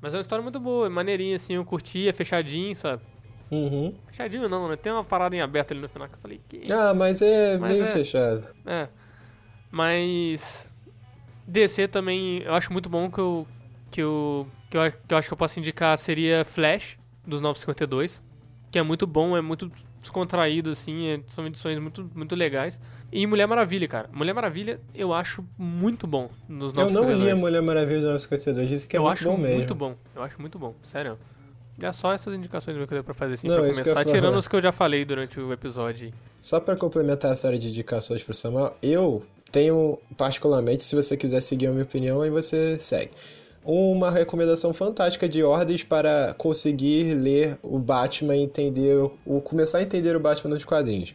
Mas 0.00 0.12
é 0.14 0.16
uma 0.16 0.22
história 0.22 0.42
muito 0.42 0.58
boa, 0.58 0.86
é 0.86 0.88
maneirinha 0.90 1.36
assim, 1.36 1.54
eu 1.54 1.64
curti, 1.64 2.08
é 2.08 2.12
fechadinho, 2.12 2.74
sabe? 2.74 3.02
Uhum. 3.50 3.94
Fechadinho 4.08 4.48
não, 4.48 4.68
né? 4.68 4.76
Tem 4.76 4.92
uma 4.92 5.04
parada 5.04 5.34
em 5.36 5.40
aberto 5.40 5.72
ali 5.72 5.80
no 5.80 5.88
final 5.88 6.08
que 6.08 6.14
eu 6.14 6.18
falei, 6.18 6.40
que... 6.48 6.72
Ah, 6.72 6.92
mas 6.94 7.20
é 7.22 7.56
Mas 7.58 7.74
meio 7.74 7.84
é. 7.84 7.88
fechado. 7.88 8.48
É. 8.66 8.88
Mas... 9.70 10.68
DC 11.46 11.88
também, 11.88 12.38
eu 12.42 12.54
acho 12.54 12.72
muito 12.72 12.88
bom 12.88 13.10
que 13.10 13.18
eu... 13.20 13.46
Que 13.90 14.00
eu, 14.02 14.46
que 14.70 14.76
eu, 14.76 14.92
que 15.06 15.14
eu 15.14 15.18
acho 15.18 15.28
que 15.28 15.34
eu 15.34 15.38
posso 15.38 15.58
indicar 15.60 15.96
seria 15.98 16.44
Flash, 16.44 16.96
dos 17.26 17.40
952. 17.40 18.22
Que 18.72 18.78
é 18.78 18.82
muito 18.82 19.06
bom, 19.06 19.36
é 19.36 19.40
muito 19.40 19.70
descontraído, 20.00 20.70
assim, 20.70 21.06
é- 21.06 21.20
são 21.28 21.46
edições 21.46 21.78
muito, 21.78 22.10
muito 22.12 22.34
legais. 22.34 22.80
E 23.12 23.24
Mulher 23.24 23.46
Maravilha, 23.46 23.86
cara. 23.86 24.10
Mulher 24.12 24.32
Maravilha 24.32 24.80
eu 24.92 25.14
acho 25.14 25.44
muito 25.56 26.08
bom 26.08 26.28
nos 26.48 26.76
Eu 26.76 26.90
não 26.90 27.04
li 27.04 27.30
a 27.30 27.36
952. 27.36 27.38
Mulher 27.40 27.62
Maravilha 27.62 28.00
do 28.00 28.06
952, 28.06 28.68
disse 28.68 28.88
que 28.88 28.96
é 28.96 28.98
eu 28.98 29.04
muito 29.04 29.12
acho 29.18 29.24
bom 29.24 29.36
mesmo. 29.36 29.56
muito 29.58 29.74
bom. 29.76 29.94
Eu 30.12 30.22
acho 30.24 30.40
muito 30.40 30.58
bom, 30.58 30.74
sério. 30.82 31.16
É 31.80 31.92
só 31.92 32.12
essas 32.12 32.32
indicações 32.34 32.76
que 32.76 32.82
eu 32.82 32.86
dei 32.86 33.02
pra 33.02 33.14
fazer 33.14 33.34
assim, 33.34 33.48
Não, 33.48 33.56
pra 33.56 33.64
começar, 33.64 33.84
falar. 33.84 34.04
tirando 34.04 34.38
os 34.38 34.46
que 34.46 34.54
eu 34.56 34.60
já 34.62 34.70
falei 34.72 35.04
durante 35.04 35.40
o 35.40 35.52
episódio. 35.52 36.12
Só 36.40 36.60
pra 36.60 36.76
complementar 36.76 37.32
a 37.32 37.36
série 37.36 37.58
de 37.58 37.68
indicações 37.68 38.22
pro 38.22 38.32
Samuel, 38.34 38.76
eu 38.82 39.24
tenho, 39.50 39.98
particularmente, 40.16 40.84
se 40.84 40.94
você 40.94 41.16
quiser 41.16 41.40
seguir 41.40 41.66
a 41.66 41.70
minha 41.70 41.84
opinião, 41.84 42.22
aí 42.22 42.30
você 42.30 42.78
segue. 42.78 43.10
Uma 43.64 44.10
recomendação 44.10 44.74
fantástica 44.74 45.28
de 45.28 45.42
ordens 45.42 45.82
para 45.82 46.34
conseguir 46.36 47.14
ler 47.14 47.58
o 47.62 47.78
Batman 47.78 48.36
e 48.36 48.42
entender, 48.42 48.94
o, 49.24 49.40
começar 49.40 49.78
a 49.78 49.82
entender 49.82 50.14
o 50.14 50.20
Batman 50.20 50.54
nos 50.54 50.64
quadrinhos. 50.64 51.14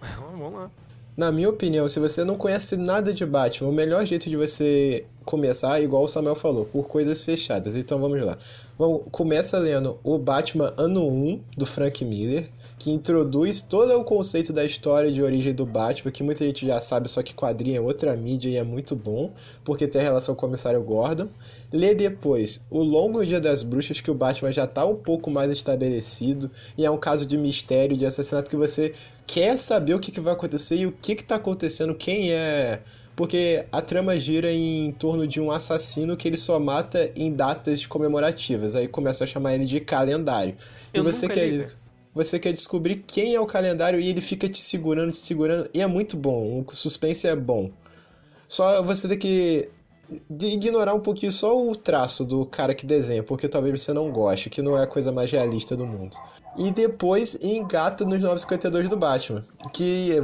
Vamos 0.18 0.52
lá. 0.52 0.70
Na 1.16 1.30
minha 1.30 1.50
opinião, 1.50 1.86
se 1.88 2.00
você 2.00 2.24
não 2.24 2.36
conhece 2.36 2.76
nada 2.76 3.12
de 3.12 3.26
Batman, 3.26 3.68
o 3.68 3.72
melhor 3.72 4.06
jeito 4.06 4.30
de 4.30 4.36
você 4.36 5.04
começar, 5.24 5.80
igual 5.82 6.04
o 6.04 6.08
Samuel 6.08 6.34
falou, 6.34 6.64
por 6.64 6.88
coisas 6.88 7.20
fechadas. 7.20 7.76
Então 7.76 8.00
vamos 8.00 8.24
lá. 8.24 8.38
Vamos, 8.80 9.02
começa 9.10 9.58
lendo 9.58 9.98
o 10.02 10.16
Batman 10.16 10.72
Ano 10.74 11.06
1, 11.06 11.40
do 11.54 11.66
Frank 11.66 12.02
Miller, 12.02 12.48
que 12.78 12.90
introduz 12.90 13.60
todo 13.60 13.92
o 13.92 14.02
conceito 14.02 14.54
da 14.54 14.64
história 14.64 15.12
de 15.12 15.22
origem 15.22 15.52
do 15.52 15.66
Batman, 15.66 16.10
que 16.10 16.22
muita 16.22 16.46
gente 16.46 16.66
já 16.66 16.80
sabe, 16.80 17.06
só 17.06 17.22
que 17.22 17.34
quadrinho 17.34 17.76
é 17.76 17.80
outra 17.82 18.16
mídia 18.16 18.48
e 18.48 18.56
é 18.56 18.64
muito 18.64 18.96
bom, 18.96 19.32
porque 19.62 19.86
tem 19.86 20.00
relação 20.00 20.34
com 20.34 20.46
o 20.46 20.48
comissário 20.48 20.82
Gordon. 20.82 21.28
Lê 21.70 21.94
depois 21.94 22.62
O 22.70 22.82
Longo 22.82 23.22
Dia 23.22 23.38
das 23.38 23.62
Bruxas, 23.62 24.00
que 24.00 24.10
o 24.10 24.14
Batman 24.14 24.50
já 24.50 24.64
está 24.64 24.86
um 24.86 24.96
pouco 24.96 25.30
mais 25.30 25.52
estabelecido, 25.52 26.50
e 26.78 26.82
é 26.82 26.90
um 26.90 26.96
caso 26.96 27.26
de 27.26 27.36
mistério, 27.36 27.98
de 27.98 28.06
assassinato 28.06 28.48
que 28.48 28.56
você 28.56 28.94
quer 29.26 29.58
saber 29.58 29.92
o 29.92 30.00
que, 30.00 30.10
que 30.10 30.20
vai 30.20 30.32
acontecer 30.32 30.76
e 30.76 30.86
o 30.86 30.92
que 30.92 31.12
está 31.12 31.34
acontecendo, 31.34 31.94
quem 31.94 32.32
é. 32.32 32.80
Porque 33.16 33.66
a 33.70 33.82
trama 33.82 34.18
gira 34.18 34.50
em 34.50 34.92
torno 34.92 35.26
de 35.26 35.40
um 35.40 35.50
assassino 35.50 36.16
que 36.16 36.26
ele 36.26 36.36
só 36.36 36.58
mata 36.58 37.10
em 37.14 37.32
datas 37.32 37.84
comemorativas. 37.84 38.74
Aí 38.74 38.88
começa 38.88 39.24
a 39.24 39.26
chamar 39.26 39.54
ele 39.54 39.66
de 39.66 39.80
calendário. 39.80 40.54
Eu 40.92 41.02
e 41.02 41.04
você 41.04 41.28
quer, 41.28 41.48
li, 41.48 41.66
você 42.14 42.38
quer 42.38 42.52
descobrir 42.52 43.04
quem 43.06 43.34
é 43.34 43.40
o 43.40 43.46
calendário 43.46 44.00
e 44.00 44.08
ele 44.08 44.20
fica 44.20 44.48
te 44.48 44.58
segurando, 44.58 45.12
te 45.12 45.18
segurando. 45.18 45.68
E 45.74 45.80
é 45.80 45.86
muito 45.86 46.16
bom. 46.16 46.64
O 46.66 46.74
suspense 46.74 47.26
é 47.26 47.36
bom. 47.36 47.70
Só 48.48 48.82
você 48.82 49.06
tem 49.06 49.18
que 49.18 49.68
ignorar 50.40 50.94
um 50.94 51.00
pouquinho 51.00 51.30
só 51.30 51.56
o 51.56 51.76
traço 51.76 52.24
do 52.24 52.44
cara 52.44 52.74
que 52.74 52.84
desenha, 52.84 53.22
porque 53.22 53.48
talvez 53.48 53.80
você 53.80 53.92
não 53.92 54.10
goste, 54.10 54.50
que 54.50 54.60
não 54.60 54.76
é 54.76 54.82
a 54.82 54.86
coisa 54.86 55.12
mais 55.12 55.30
realista 55.30 55.76
do 55.76 55.86
mundo. 55.86 56.16
E 56.58 56.70
depois 56.70 57.38
engata 57.40 58.04
nos 58.04 58.20
952 58.20 58.88
do 58.88 58.96
Batman, 58.96 59.44
que 59.72 60.20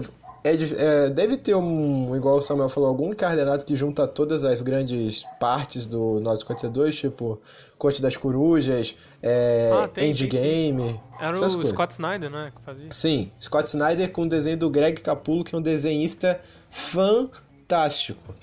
é, 0.47 1.07
é, 1.07 1.11
deve 1.11 1.37
ter 1.37 1.55
um, 1.55 2.15
igual 2.17 2.39
o 2.39 2.43
Samuel 2.43 2.69
falou, 2.69 2.89
algum 2.89 3.13
encardenado 3.13 3.65
que 3.65 3.75
junta 3.75 4.07
todas 4.07 4.45
as 4.45 4.63
grandes 4.63 5.25
partes 5.41 5.87
do 5.87 6.21
952, 6.21 6.97
tipo 6.97 7.41
Corte 7.79 8.01
das 8.01 8.17
Corujas, 8.17 8.95
é, 9.23 9.71
Ah, 9.73 9.89
tem, 9.89 10.05
tem 10.05 10.11
Endgame, 10.11 11.01
Era 11.21 11.37
o 11.37 11.41
coisas. 11.41 11.69
Scott 11.69 11.93
Snyder, 11.93 12.31
né? 12.31 12.53
Que 12.55 12.63
fazia. 12.63 12.87
Sim, 12.91 13.31
Scott 13.41 13.69
Snyder 13.69 14.11
com 14.13 14.23
o 14.23 14.29
desenho 14.29 14.57
do 14.57 14.71
Greg 14.71 15.01
Capullo, 15.01 15.45
que 15.45 15.55
é 15.55 15.59
um 15.59 15.63
desenhista 15.63 16.41
fantástico. 16.71 18.35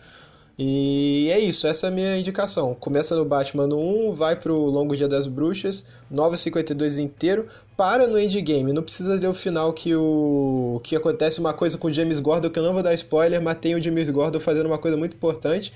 E 0.58 1.30
é 1.32 1.40
isso, 1.40 1.66
essa 1.66 1.88
é 1.88 1.90
a 1.90 1.92
minha 1.92 2.18
indicação. 2.18 2.76
Começa 2.76 3.16
no 3.16 3.26
Batman 3.26 3.66
no 3.66 3.80
1, 4.10 4.14
vai 4.14 4.36
pro 4.36 4.56
Longo 4.56 4.96
Dia 4.96 5.08
das 5.08 5.26
Bruxas, 5.26 5.86
952 6.12 7.00
inteiro, 7.00 7.48
para 7.76 8.06
no 8.06 8.20
endgame. 8.20 8.72
Não 8.72 8.84
precisa 8.84 9.16
ler 9.16 9.28
o 9.28 9.34
final 9.34 9.74
que 9.74 9.96
o 9.96 10.80
que 10.84 10.96
acontece 10.96 11.40
uma 11.40 11.54
coisa 11.54 11.78
com 11.78 11.88
o 11.88 11.92
James 11.92 12.20
Gordon, 12.20 12.52
que 12.52 12.60
eu 12.60 12.64
não 12.64 12.74
vou 12.74 12.84
dar 12.84 12.94
spoiler, 12.94 13.42
mas 13.42 13.58
tem 13.58 13.74
o 13.74 13.82
James 13.82 14.10
Gordon 14.12 14.40
fazendo 14.40 14.68
uma 14.68 14.78
coisa 14.78 14.96
muito 14.96 15.16
importante. 15.16 15.74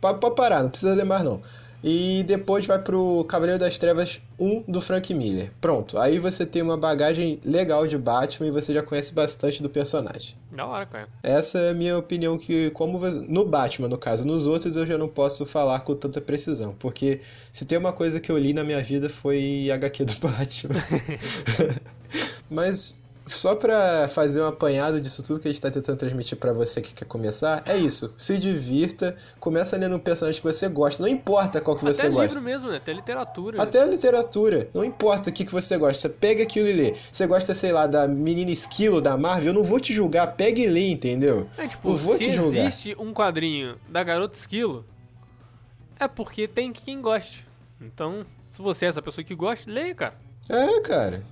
Pode 0.00 0.20
parar, 0.36 0.62
não 0.62 0.70
precisa 0.70 0.94
ler 0.94 1.04
mais 1.04 1.24
não. 1.24 1.42
E 1.82 2.22
depois 2.24 2.64
vai 2.64 2.78
pro 2.78 3.24
Cavaleiro 3.24 3.58
das 3.58 3.76
Trevas 3.76 4.20
1 4.38 4.64
do 4.68 4.80
Frank 4.80 5.12
Miller. 5.12 5.50
Pronto, 5.60 5.98
aí 5.98 6.18
você 6.18 6.46
tem 6.46 6.62
uma 6.62 6.76
bagagem 6.76 7.40
legal 7.44 7.86
de 7.86 7.98
Batman 7.98 8.46
e 8.46 8.50
você 8.50 8.72
já 8.72 8.82
conhece 8.82 9.12
bastante 9.12 9.62
do 9.62 9.68
personagem. 9.68 10.36
Da 10.50 10.64
hora, 10.64 10.86
cara. 10.86 11.08
Essa 11.22 11.58
é 11.58 11.70
a 11.70 11.74
minha 11.74 11.98
opinião 11.98 12.38
que, 12.38 12.70
como 12.70 13.00
no 13.28 13.44
Batman, 13.44 13.88
no 13.88 13.98
caso, 13.98 14.24
nos 14.26 14.46
outros 14.46 14.76
eu 14.76 14.86
já 14.86 14.96
não 14.96 15.08
posso 15.08 15.44
falar 15.44 15.80
com 15.80 15.94
tanta 15.94 16.20
precisão, 16.20 16.74
porque 16.78 17.20
se 17.50 17.64
tem 17.64 17.78
uma 17.78 17.92
coisa 17.92 18.20
que 18.20 18.30
eu 18.30 18.38
li 18.38 18.52
na 18.52 18.62
minha 18.62 18.82
vida 18.82 19.08
foi 19.08 19.68
HQ 19.72 20.04
do 20.04 20.14
Batman. 20.22 20.82
Mas 22.48 23.01
só 23.26 23.54
pra 23.54 24.08
fazer 24.08 24.40
um 24.42 24.46
apanhado 24.46 25.00
disso 25.00 25.22
tudo 25.22 25.40
que 25.40 25.48
a 25.48 25.50
gente 25.50 25.60
tá 25.60 25.70
tentando 25.70 25.96
transmitir 25.96 26.36
para 26.36 26.52
você 26.52 26.80
que 26.80 26.92
quer 26.92 27.04
começar, 27.04 27.62
é 27.66 27.76
isso. 27.76 28.12
Se 28.16 28.38
divirta, 28.38 29.16
começa 29.38 29.76
lendo 29.76 29.96
um 29.96 29.98
personagem 29.98 30.40
que 30.40 30.46
você 30.46 30.68
gosta. 30.68 31.02
Não 31.02 31.08
importa 31.08 31.60
qual 31.60 31.76
que 31.76 31.84
Até 31.84 31.94
você 31.94 32.08
gosta. 32.08 32.26
livro 32.26 32.42
mesmo, 32.42 32.68
né? 32.68 32.76
Até 32.78 32.92
literatura. 32.92 33.62
Até 33.62 33.82
a 33.82 33.86
literatura. 33.86 34.68
Não 34.74 34.84
importa 34.84 35.30
o 35.30 35.32
que, 35.32 35.44
que 35.44 35.52
você 35.52 35.76
gosta. 35.78 35.94
Você 35.94 36.08
pega 36.08 36.42
aquilo 36.42 36.68
e 36.68 36.72
lê. 36.72 36.94
Você 37.10 37.26
gosta, 37.26 37.54
sei 37.54 37.72
lá, 37.72 37.86
da 37.86 38.08
menina 38.08 38.50
esquilo 38.50 39.00
da 39.00 39.16
Marvel, 39.16 39.48
eu 39.48 39.54
não 39.54 39.64
vou 39.64 39.78
te 39.80 39.92
julgar. 39.92 40.34
Pega 40.34 40.60
e 40.60 40.66
lê, 40.66 40.90
entendeu? 40.90 41.48
É, 41.56 41.68
tipo, 41.68 41.90
não 41.90 41.96
vou 41.96 42.16
se 42.16 42.24
te 42.24 42.32
julgar. 42.32 42.66
existe 42.66 42.96
um 42.98 43.12
quadrinho 43.12 43.76
da 43.88 44.02
Garota 44.02 44.36
Esquilo, 44.36 44.84
é 45.98 46.08
porque 46.08 46.48
tem 46.48 46.72
quem 46.72 47.00
goste. 47.00 47.46
Então, 47.80 48.26
se 48.50 48.60
você 48.60 48.86
é 48.86 48.88
essa 48.88 49.02
pessoa 49.02 49.24
que 49.24 49.34
gosta, 49.34 49.70
leia, 49.70 49.94
cara. 49.94 50.14
É, 50.48 50.80
cara. 50.80 51.22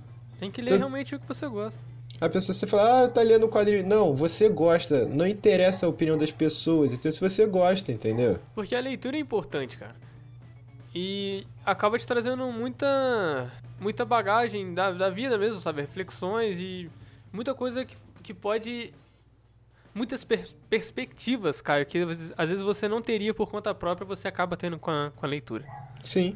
Tem 0.41 0.51
que 0.51 0.61
ler 0.61 0.71
Tu- 0.71 0.77
realmente 0.77 1.15
o 1.15 1.19
que 1.19 1.25
você 1.27 1.47
gosta. 1.47 1.79
A 2.19 2.27
pessoa 2.27 2.53
você 2.53 2.67
fala, 2.67 3.05
ah, 3.05 3.07
tá 3.07 3.21
lendo 3.21 3.45
o 3.45 3.49
quadrinho. 3.49 3.85
Não, 3.87 4.13
você 4.15 4.49
gosta. 4.49 5.05
Não 5.07 5.25
interessa 5.25 5.85
a 5.85 5.89
opinião 5.89 6.17
das 6.17 6.31
pessoas. 6.31 6.91
Então, 6.91 7.09
se 7.11 7.19
você 7.21 7.45
gosta, 7.45 7.91
entendeu? 7.91 8.39
Porque 8.53 8.75
a 8.75 8.79
leitura 8.81 9.15
é 9.17 9.19
importante, 9.19 9.77
cara. 9.77 9.95
E 10.93 11.45
acaba 11.65 11.97
te 11.97 12.05
trazendo 12.05 12.45
muita 12.51 13.49
muita 13.79 14.03
bagagem 14.05 14.73
da, 14.73 14.91
da 14.91 15.09
vida 15.09 15.37
mesmo, 15.37 15.59
sabe? 15.61 15.81
Reflexões 15.81 16.57
e 16.59 16.89
muita 17.31 17.53
coisa 17.55 17.85
que, 17.85 17.95
que 18.21 18.33
pode. 18.33 18.93
Muitas 19.93 20.23
pers- 20.23 20.55
perspectivas, 20.69 21.59
cara, 21.61 21.83
que 21.85 21.97
às 21.99 22.07
vezes- 22.07 22.33
às 22.37 22.49
vezes 22.49 22.63
você 22.63 22.87
não 22.87 23.01
teria 23.01 23.33
por 23.33 23.49
conta 23.49 23.73
própria, 23.75 24.05
você 24.05 24.27
acaba 24.27 24.55
tendo 24.57 24.79
com 24.79 24.89
a, 24.89 25.11
com 25.15 25.25
a 25.25 25.29
leitura. 25.29 25.65
Sim. 26.03 26.35